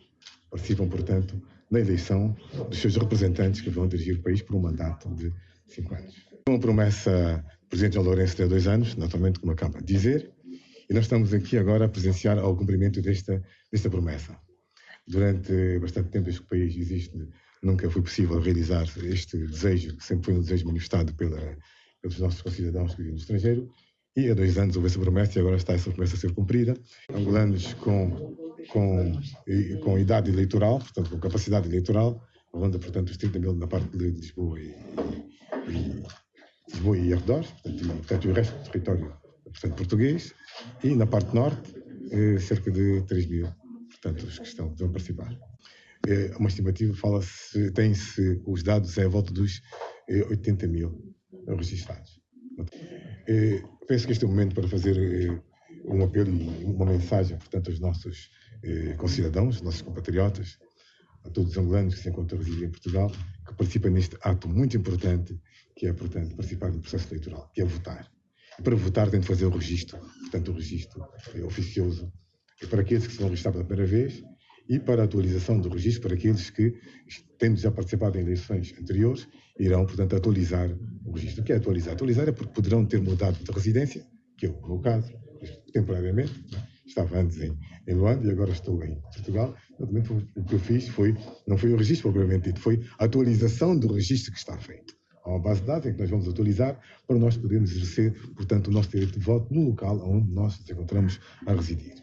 Participam, 0.51 0.89
portanto, 0.89 1.41
na 1.71 1.81
eleição 1.81 2.35
dos 2.71 2.79
seus 2.79 2.97
representantes 2.97 3.61
que 3.61 3.69
vão 3.69 3.87
dirigir 3.87 4.17
o 4.17 4.23
país 4.23 4.41
por 4.41 4.57
um 4.57 4.61
mandato 4.61 5.09
de 5.15 5.33
cinco 5.67 5.95
anos. 5.95 6.15
Uma 6.49 6.59
promessa 6.59 7.45
do 7.63 7.69
Presidente 7.69 7.95
João 7.95 8.07
Lourenço 8.07 8.37
de 8.37 8.47
dois 8.47 8.67
anos, 8.67 8.97
naturalmente, 8.97 9.41
como 9.41 9.53
acaba 9.53 9.81
de 9.81 9.85
dizer, 9.85 10.31
e 10.89 10.95
nós 10.95 11.05
estamos 11.05 11.33
aqui 11.33 11.59
agora 11.59 11.87
a 11.87 11.89
presenciar 11.89 12.39
ao 12.39 12.57
cumprimento 12.57 13.01
desta, 13.03 13.43
desta 13.71 13.91
promessa. 13.91 14.39
Durante 15.07 15.79
bastante 15.79 16.11
tempo 16.11 16.29
este 16.29 16.43
país 16.43 16.77
existe 16.77 17.29
nunca 17.63 17.91
foi 17.91 18.03
possível 18.03 18.41
realizar 18.41 18.87
este 19.05 19.39
desejo, 19.39 19.97
que 19.97 20.05
sempre 20.05 20.27
foi 20.27 20.35
um 20.35 20.41
desejo 20.41 20.67
manifestado 20.67 21.13
pela, 21.15 21.57
pelos 22.01 22.19
nossos 22.19 22.43
concidadãos 22.43 22.93
que 22.93 22.99
vivem 22.99 23.13
no 23.13 23.19
estrangeiro. 23.19 23.69
E 24.17 24.31
há 24.31 24.35
dois 24.35 24.57
anos 24.57 24.77
houve 24.77 24.89
essa 24.89 24.99
promessa 24.99 25.39
e 25.39 25.41
agora 25.41 25.57
está 25.57 25.75
essa 25.75 25.91
promessa 25.91 26.17
a 26.17 26.19
ser 26.19 26.33
cumprida. 26.33 26.75
Angolanos 27.13 27.75
com, 27.75 28.35
com, 28.71 29.21
com 29.83 29.99
idade 29.99 30.31
eleitoral, 30.31 30.79
portanto, 30.79 31.11
com 31.11 31.19
capacidade 31.19 31.69
eleitoral, 31.69 32.23
ronda, 32.55 32.79
portanto, 32.79 33.11
os 33.11 33.17
30 33.17 33.39
mil 33.39 33.55
na 33.55 33.67
parte 33.67 33.89
de 33.97 34.11
Lisboa 34.11 34.59
e, 34.59 34.75
e 35.69 36.03
Lisboa 36.73 36.99
e 36.99 37.13
arredores, 37.13 37.51
portanto, 37.51 37.85
e, 37.85 37.87
portanto, 37.89 38.29
o 38.29 38.33
resto 38.33 38.57
do 38.57 38.71
território 38.71 39.26
portanto, 39.61 39.77
português, 39.77 40.35
e 40.85 40.95
na 40.95 41.07
parte 41.07 41.35
norte, 41.35 41.75
eh, 42.11 42.39
cerca 42.39 42.71
de 42.71 43.03
3 43.03 43.27
mil, 43.27 43.49
portanto, 43.91 44.25
os 44.25 44.39
que 44.39 44.47
estão, 44.47 44.75
vão 44.75 44.93
participar 44.93 45.37
é 46.07 46.37
uma 46.37 46.49
estimativa, 46.49 46.95
fala-se, 46.95 47.71
tem-se 47.73 48.41
os 48.47 48.63
dados 48.63 48.97
é 48.97 49.05
à 49.05 49.09
volta 49.09 49.33
dos 49.33 49.61
80 50.09 50.65
é, 50.65 50.69
mil 50.69 51.15
registrados. 51.49 52.21
É, 53.27 53.61
penso 53.89 54.07
que 54.07 54.13
este 54.13 54.25
é 54.25 54.29
o 54.29 54.31
momento 54.31 54.55
para 54.55 54.69
fazer 54.69 55.43
um 55.85 56.05
apelo 56.05 56.31
e 56.31 56.65
uma 56.65 56.87
mensagem, 56.87 57.37
portanto, 57.39 57.71
aos 57.71 57.81
nossos 57.81 58.31
concidadãos, 58.99 59.61
nossos 59.63 59.83
compatriotas, 59.83 60.59
a 61.25 61.31
todos 61.31 61.53
os 61.53 61.59
angolanos 61.59 61.97
que 61.97 62.03
se 62.03 62.09
encontram 62.09 62.39
a 62.39 62.43
residir 62.43 62.69
em 62.69 62.71
Portugal, 62.71 63.11
que 63.47 63.55
participem 63.55 63.91
neste 63.91 64.17
ato 64.23 64.49
muito 64.49 64.77
importante, 64.77 65.37
que 65.75 65.87
é, 65.87 65.93
portanto, 65.93 66.37
participar 66.37 66.71
do 66.71 66.79
processo 66.79 67.09
eleitoral, 67.13 67.51
que 67.53 67.63
é 67.63 67.65
votar. 67.65 68.09
Para 68.63 68.75
votar 68.75 69.11
tem 69.11 69.21
de 69.21 69.27
fazer 69.27 69.47
o 69.47 69.51
registro, 69.51 69.99
portanto, 69.99 70.51
o 70.51 70.55
registro 70.55 71.05
oficioso. 71.45 72.13
E 72.63 72.67
para 72.67 72.81
aqueles 72.81 73.07
que 73.07 73.13
se 73.13 73.19
vão 73.19 73.29
registrar 73.29 73.53
pela 73.53 73.65
primeira 73.65 73.91
vez, 73.91 74.23
e 74.69 74.79
para 74.79 75.03
a 75.03 75.05
atualização 75.05 75.61
do 75.61 75.69
registro 75.69 76.03
para 76.03 76.15
aqueles 76.15 76.51
que, 76.51 76.75
tendo 77.39 77.57
já 77.57 77.71
participado 77.71 78.19
em 78.19 78.23
eleições 78.23 78.75
anteriores, 78.81 79.29
irão, 79.59 79.87
portanto, 79.87 80.17
atualizar 80.17 80.69
o 81.05 81.13
registro. 81.13 81.43
O 81.43 81.45
que 81.45 81.53
é 81.53 81.57
atualizar? 81.57 81.95
Atualizar 81.95 82.29
é 82.29 82.33
porque 82.33 82.53
poderão 82.53 82.85
ter 82.85 83.01
mudado 83.01 83.39
de 83.43 83.51
residência, 83.53 84.05
que 84.37 84.47
é 84.47 84.49
o 84.49 84.67
meu 84.67 84.79
caso, 84.81 85.13
temporariamente. 85.73 86.33
Né? 86.51 86.67
Estava 86.87 87.19
antes 87.19 87.41
em, 87.41 87.57
em 87.87 87.95
Luanda 87.95 88.27
e 88.27 88.31
agora 88.31 88.51
estou 88.51 88.83
em 88.83 89.01
Portugal. 89.01 89.55
O 89.79 90.45
que 90.45 90.55
eu 90.55 90.59
fiz 90.59 90.89
foi, 90.89 91.15
não 91.47 91.59
foi 91.59 91.73
o 91.73 91.77
registro 91.77 92.11
propriamente 92.11 92.49
dito, 92.49 92.61
foi 92.61 92.81
a 92.99 93.05
atualização 93.05 93.79
do 93.79 93.93
registro 93.93 94.33
que 94.33 94.39
está 94.39 94.57
feito. 94.59 94.96
Uma 95.27 95.41
base 95.41 95.61
de 95.61 95.67
dados 95.67 95.87
em 95.87 95.93
que 95.93 96.01
nós 96.01 96.11
vamos 96.11 96.29
atualizar 96.29 96.81
para 97.07 97.19
nós 97.19 97.37
podermos 97.37 97.73
exercer, 97.73 98.15
portanto, 98.35 98.69
o 98.69 98.71
nosso 98.71 98.91
direito 98.91 99.19
de 99.19 99.25
voto 99.25 99.53
no 99.53 99.71
local 99.71 100.01
onde 100.09 100.31
nós 100.33 100.59
nos 100.61 100.71
encontramos 100.71 101.21
a 101.47 101.53
residir. 101.53 101.95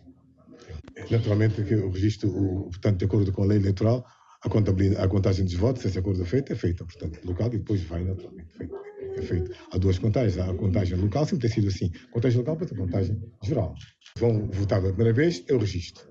Naturalmente, 1.09 1.63
que 1.63 1.75
o 1.75 1.89
registro, 1.89 2.29
o, 2.29 2.63
portanto, 2.65 2.97
de 2.99 3.05
acordo 3.05 3.31
com 3.31 3.43
a 3.43 3.45
lei 3.45 3.57
eleitoral, 3.57 4.05
a, 4.41 5.03
a 5.03 5.07
contagem 5.07 5.45
dos 5.45 5.53
votos, 5.53 5.81
se 5.81 5.87
esse 5.87 5.97
acordo 5.97 6.21
é 6.21 6.25
feito, 6.25 6.51
é 6.51 6.55
feita, 6.55 6.83
portanto, 6.83 7.19
local 7.23 7.47
e 7.47 7.57
depois 7.57 7.81
vai 7.83 8.03
naturalmente 8.03 8.53
feito. 8.57 8.75
É 9.15 9.21
feito. 9.21 9.51
Há 9.71 9.77
duas 9.77 9.99
contagens. 9.99 10.37
Há 10.37 10.49
a 10.49 10.53
contagem 10.55 10.97
local, 10.97 11.25
sempre 11.25 11.47
tem 11.47 11.55
sido 11.55 11.67
assim. 11.67 11.91
Contagem 12.11 12.39
local 12.39 12.57
para 12.57 12.65
a 12.65 12.77
contagem 12.77 13.21
geral. 13.43 13.75
Vão 14.17 14.49
votar 14.51 14.81
pela 14.81 14.93
primeira 14.93 15.13
vez, 15.13 15.43
é 15.47 15.53
o 15.53 15.59
registro. 15.59 16.03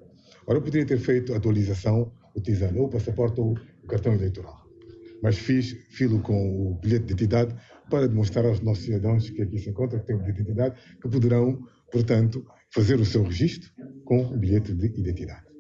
Ora, 0.47 0.59
eu 0.59 0.63
poderia 0.63 0.87
ter 0.87 0.99
feito 0.99 1.35
a 1.35 1.37
atualização 1.37 2.13
utilizando 2.35 2.79
ou 2.79 2.87
o 2.87 2.89
passaporte 2.89 3.41
ou 3.41 3.55
o 3.83 3.87
cartão 3.87 4.15
eleitoral. 4.15 4.62
Mas 5.23 5.39
fiz 5.39 5.73
filo 5.91 6.21
com 6.21 6.73
o 6.73 6.75
bilhete 6.81 7.07
de 7.07 7.13
identidade 7.13 7.55
para 7.89 8.09
demonstrar 8.09 8.45
aos 8.45 8.61
nossos 8.61 8.85
cidadãos 8.85 9.31
que 9.31 9.43
aqui 9.43 9.59
se 9.59 9.71
encontram, 9.71 10.01
que 10.01 10.07
têm 10.07 10.17
bilhete 10.17 10.37
de 10.37 10.43
identidade, 10.43 10.81
que 11.01 11.09
poderão, 11.09 11.63
portanto, 11.91 12.45
fazer 12.71 12.99
o 12.99 13.05
seu 13.05 13.23
registro 13.23 13.71
com 14.05 14.21
o 14.23 14.37
bilhete 14.37 14.75
de 14.75 14.87
identidade. 14.87 15.52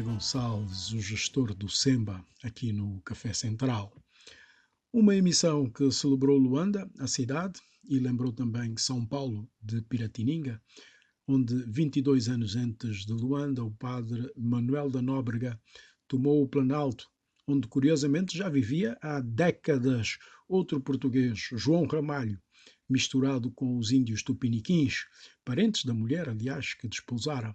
Gonçalves, 0.00 0.92
o 0.92 1.00
gestor 1.00 1.54
do 1.54 1.68
Semba, 1.68 2.24
aqui 2.42 2.72
no 2.72 3.00
Café 3.02 3.32
Central. 3.32 3.92
Uma 4.92 5.14
emissão 5.14 5.68
que 5.68 5.90
celebrou 5.90 6.38
Luanda, 6.38 6.90
a 6.98 7.06
cidade, 7.06 7.60
e 7.88 7.98
lembrou 7.98 8.32
também 8.32 8.76
São 8.76 9.04
Paulo 9.04 9.48
de 9.60 9.80
Piratininga, 9.82 10.60
onde 11.26 11.54
22 11.66 12.28
anos 12.28 12.56
antes 12.56 13.04
de 13.04 13.12
Luanda, 13.12 13.64
o 13.64 13.70
padre 13.70 14.32
Manuel 14.36 14.90
da 14.90 15.02
Nóbrega 15.02 15.60
tomou 16.06 16.42
o 16.42 16.48
Planalto, 16.48 17.08
onde 17.46 17.66
curiosamente 17.68 18.36
já 18.36 18.48
vivia 18.48 18.96
há 19.02 19.20
décadas 19.20 20.18
outro 20.48 20.80
português, 20.80 21.48
João 21.52 21.86
Ramalho, 21.86 22.40
misturado 22.88 23.50
com 23.50 23.78
os 23.78 23.90
índios 23.90 24.22
tupiniquins, 24.22 25.06
parentes 25.44 25.84
da 25.84 25.92
mulher, 25.92 26.28
aliás, 26.28 26.74
que 26.74 26.88
desposara. 26.88 27.54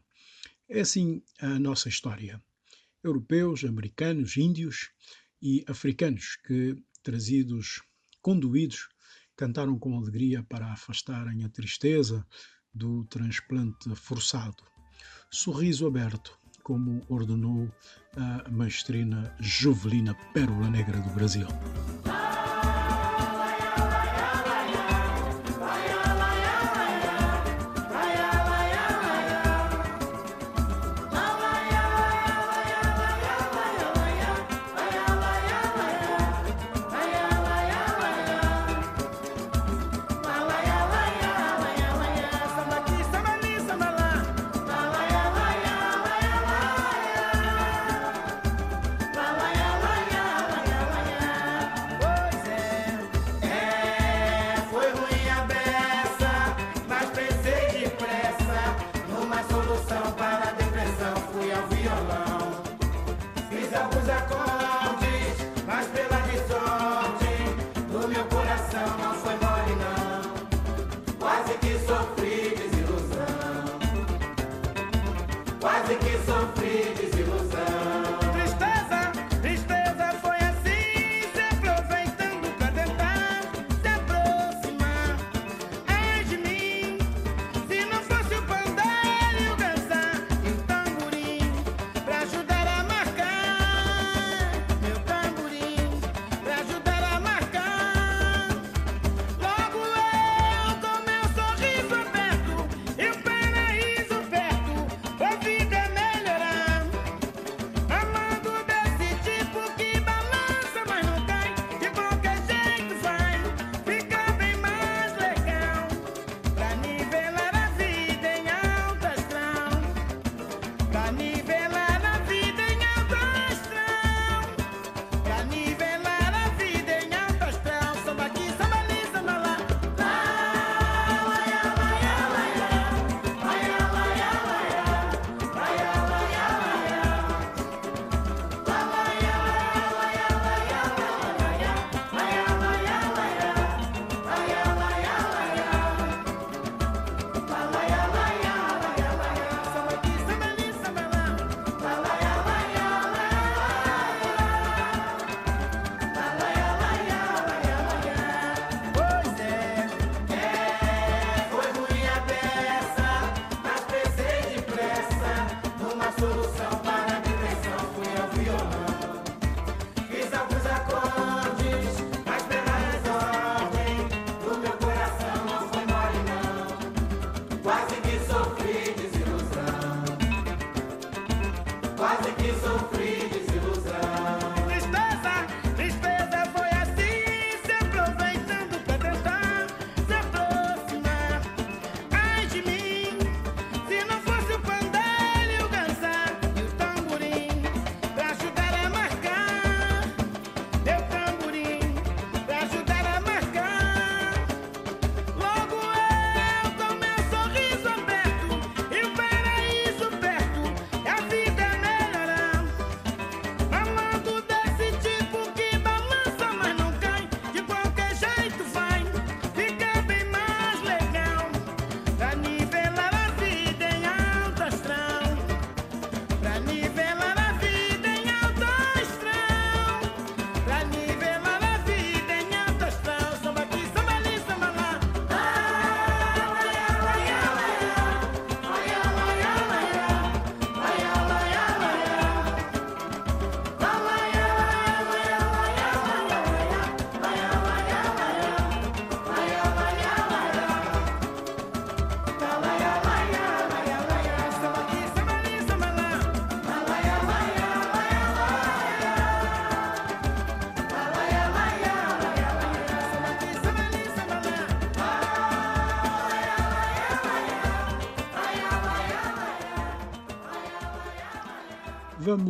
É 0.73 0.81
assim 0.81 1.21
a 1.39 1.59
nossa 1.59 1.87
história. 1.87 2.41
Europeus, 3.03 3.63
americanos, 3.63 4.37
índios 4.37 4.89
e 5.39 5.63
africanos 5.67 6.35
que, 6.47 6.75
trazidos, 7.03 7.83
conduídos, 8.23 8.89
cantaram 9.37 9.77
com 9.77 9.95
alegria 9.95 10.41
para 10.41 10.73
afastarem 10.73 11.43
a 11.43 11.49
tristeza 11.49 12.25
do 12.73 13.05
transplante 13.05 13.87
forçado. 13.93 14.63
Sorriso 15.29 15.85
aberto, 15.85 16.35
como 16.63 17.05
ordenou 17.07 17.71
a 18.17 18.49
maestrina 18.49 19.37
Jovelina 19.39 20.15
Pérola 20.33 20.71
Negra 20.71 20.99
do 21.01 21.13
Brasil. 21.13 21.45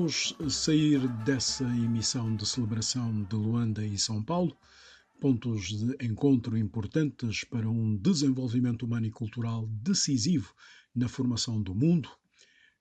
Vamos 0.03 0.35
sair 0.49 1.07
dessa 1.23 1.63
emissão 1.63 2.35
de 2.35 2.45
celebração 2.45 3.23
de 3.23 3.37
Luanda 3.37 3.85
e 3.85 3.97
São 3.97 4.21
Paulo, 4.21 4.53
pontos 5.17 5.69
de 5.69 5.95
encontro 6.05 6.57
importantes 6.57 7.45
para 7.45 7.69
um 7.69 7.95
desenvolvimento 7.95 8.85
humano 8.85 9.05
e 9.05 9.11
cultural 9.11 9.65
decisivo 9.65 10.53
na 10.93 11.07
formação 11.07 11.63
do 11.63 11.73
mundo. 11.73 12.09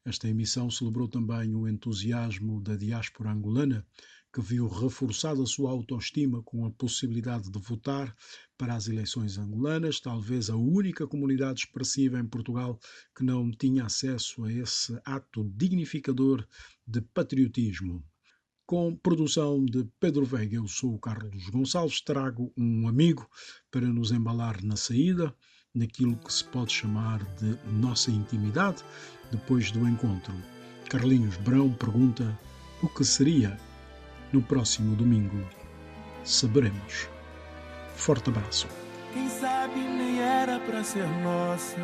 Esta 0.05 0.29
emissão 0.29 0.68
celebrou 0.68 1.07
também 1.07 1.55
o 1.55 1.68
entusiasmo 1.68 2.61
da 2.61 2.75
diáspora 2.75 3.31
angolana 3.31 3.87
que 4.33 4.41
viu 4.41 4.66
reforçada 4.66 5.43
a 5.43 5.47
sua 5.47 5.70
autoestima 5.70 6.43
com 6.43 6.64
a 6.64 6.70
possibilidade 6.70 7.51
de 7.51 7.59
votar 7.59 8.16
para 8.57 8.74
as 8.74 8.89
eleições 8.89 9.37
angolanas, 9.37 10.01
talvez 10.01 10.49
a 10.49 10.57
única 10.57 11.07
comunidade 11.07 11.61
expressiva 11.61 12.18
em 12.18 12.26
Portugal 12.26 12.78
que 13.14 13.22
não 13.22 13.51
tinha 13.51 13.85
acesso 13.85 14.45
a 14.45 14.53
esse 14.53 14.99
ato 15.05 15.45
dignificador 15.55 16.47
de 16.87 17.03
patriotismo. 17.03 18.03
Com 18.64 18.97
produção 18.97 19.62
de 19.66 19.85
Pedro 20.01 20.24
Veiga, 20.24 20.57
eu 20.57 20.66
sou 20.66 20.95
o 20.95 20.99
Carlos 20.99 21.51
Gonçalves, 21.51 22.01
trago 22.01 22.51
um 22.57 22.89
amigo 22.89 23.28
para 23.70 23.87
nos 23.87 24.12
embalar 24.12 24.64
na 24.64 24.76
saída, 24.76 25.35
naquilo 25.74 26.16
que 26.16 26.33
se 26.33 26.45
pode 26.45 26.72
chamar 26.72 27.22
de 27.37 27.59
nossa 27.70 28.11
intimidade, 28.11 28.83
depois 29.30 29.70
do 29.70 29.87
encontro. 29.87 30.33
Carlinhos 30.89 31.37
Brão 31.39 31.72
pergunta: 31.74 32.39
o 32.83 32.89
que 32.89 33.05
seria 33.05 33.59
no 34.33 34.43
próximo 34.43 34.97
domingo. 34.97 35.45
Saberemos. 36.24 37.09
Forte 37.95 38.30
abraço. 38.30 38.66
Quem 39.12 39.28
sabe 39.28 39.80
nem 39.80 40.20
era 40.20 40.59
pra 40.61 40.83
ser 40.83 41.07
nossa. 41.22 41.76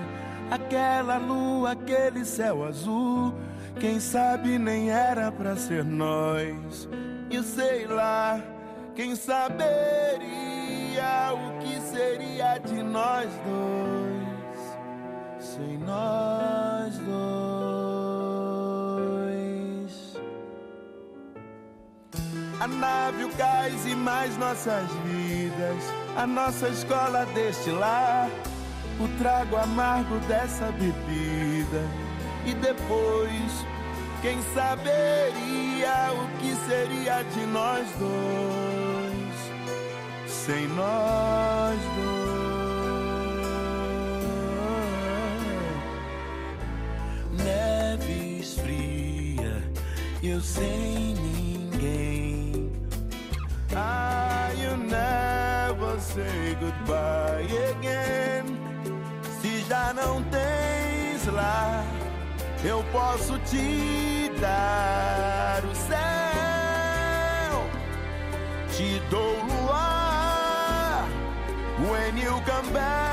Aquela 0.50 1.18
lua, 1.18 1.72
aquele 1.72 2.24
céu 2.24 2.64
azul. 2.64 3.34
Quem 3.78 4.00
sabe 4.00 4.58
nem 4.58 4.90
era 4.90 5.30
pra 5.30 5.56
ser 5.56 5.84
nós. 5.84 6.88
E 7.30 7.42
sei 7.42 7.86
lá, 7.86 8.42
quem 8.94 9.14
saberia 9.14 9.68
o 11.32 11.58
que 11.58 11.80
seria 11.80 12.58
de 12.58 12.82
nós 12.82 13.28
dois. 13.44 14.78
Sem 15.38 15.78
nós 15.78 16.96
dois. 16.98 17.47
A 22.60 22.66
nave, 22.66 23.24
o 23.24 23.28
cais 23.30 23.86
e 23.86 23.94
mais 23.94 24.36
nossas 24.36 24.90
vidas 25.04 25.98
a 26.18 26.26
nossa 26.26 26.68
escola 26.68 27.24
deste 27.26 27.70
lar, 27.70 28.28
o 28.98 29.06
trago 29.18 29.54
amargo 29.56 30.18
dessa 30.26 30.66
bebida. 30.72 31.88
E 32.44 32.54
depois, 32.54 33.64
quem 34.20 34.42
saberia 34.52 36.12
o 36.12 36.26
que 36.40 36.56
seria 36.66 37.22
de 37.22 37.46
nós 37.46 37.86
dois, 38.00 39.52
sem 40.26 40.66
nós 40.68 41.78
dois. 41.96 42.38
Neves 47.44 48.58
fria, 48.58 49.62
eu 50.20 50.40
sem. 50.40 51.27
Ah, 53.80 54.50
you 54.56 54.76
never 54.76 56.00
say 56.00 56.56
goodbye. 56.60 57.18
Se 59.40 59.60
já 59.68 59.94
não 59.94 60.22
tens 60.24 61.26
lá, 61.32 61.84
eu 62.64 62.84
posso 62.90 63.38
te 63.50 64.30
dar 64.40 65.62
o 65.64 65.74
céu. 65.74 65.98
Te 68.76 69.00
dou 69.10 69.36
luar. 69.44 71.06
When 71.88 72.18
you 72.18 72.42
come 72.44 72.72
back 72.72 73.07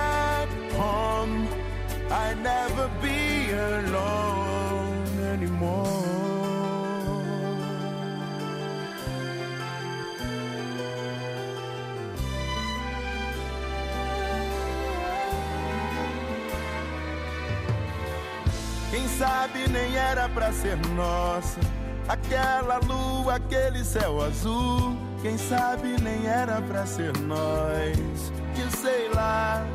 era 19.96 20.28
pra 20.30 20.52
ser 20.52 20.78
nossa. 20.96 21.60
Aquela 22.08 22.78
lua, 22.80 23.36
aquele 23.36 23.84
céu 23.84 24.22
azul. 24.22 24.98
Quem 25.22 25.38
sabe 25.38 26.00
nem 26.02 26.28
era 26.28 26.62
pra 26.62 26.86
ser 26.86 27.18
nós. 27.20 28.32
E 28.56 28.78
sei 28.78 29.10
lá, 29.14 29.66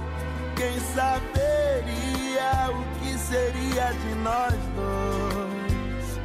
quem 0.57 0.79
saberia 0.95 2.71
o 2.71 2.85
que 3.01 3.19
seria 3.19 3.93
de 3.93 4.15
nós 4.17 4.55
dois. 4.77 6.21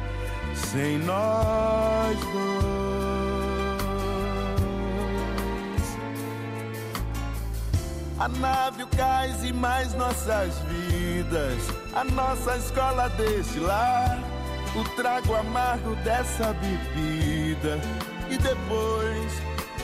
Sem 0.70 0.98
nós 0.98 2.18
dois. 2.18 2.56
A 8.18 8.28
nave, 8.28 8.82
o 8.82 8.86
cais 8.88 9.44
e 9.44 9.52
mais 9.52 9.92
nossas 9.94 10.54
vidas 10.60 11.05
a 11.94 12.04
nossa 12.04 12.56
escola 12.56 13.08
deste 13.10 13.58
lar, 13.58 14.18
o 14.76 14.84
trago 14.94 15.34
amargo 15.34 15.96
dessa 15.96 16.52
bebida. 16.54 17.80
E 18.30 18.38
depois, 18.38 19.32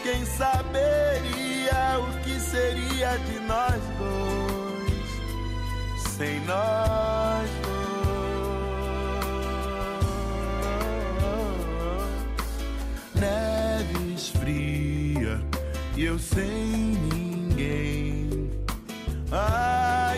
quem 0.03 0.25
saberia 0.25 1.99
o 1.99 2.13
que 2.23 2.39
seria 2.39 3.17
de 3.19 3.41
nós 3.41 3.83
dois, 3.99 5.07
sem 6.17 6.41
nós 6.41 7.51
dois. 7.63 7.83
Neves 13.15 14.29
fria 14.31 15.41
e 15.97 16.05
eu 16.05 16.19
sem 16.19 16.97
ninguém. 17.11 18.51
Ah, 19.31 20.15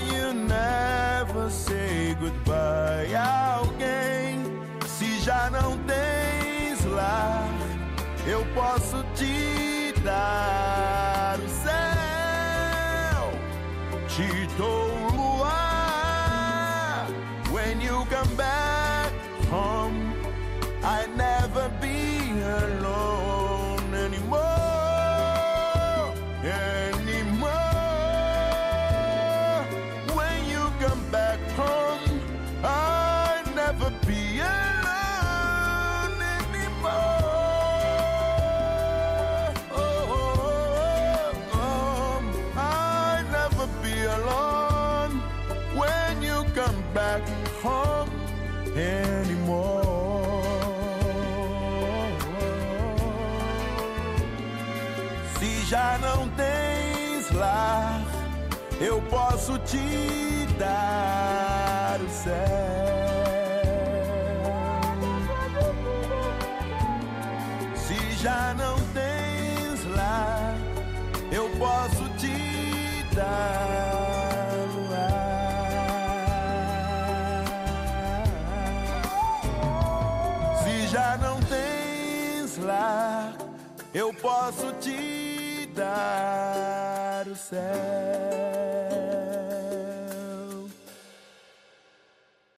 posso 59.74 61.03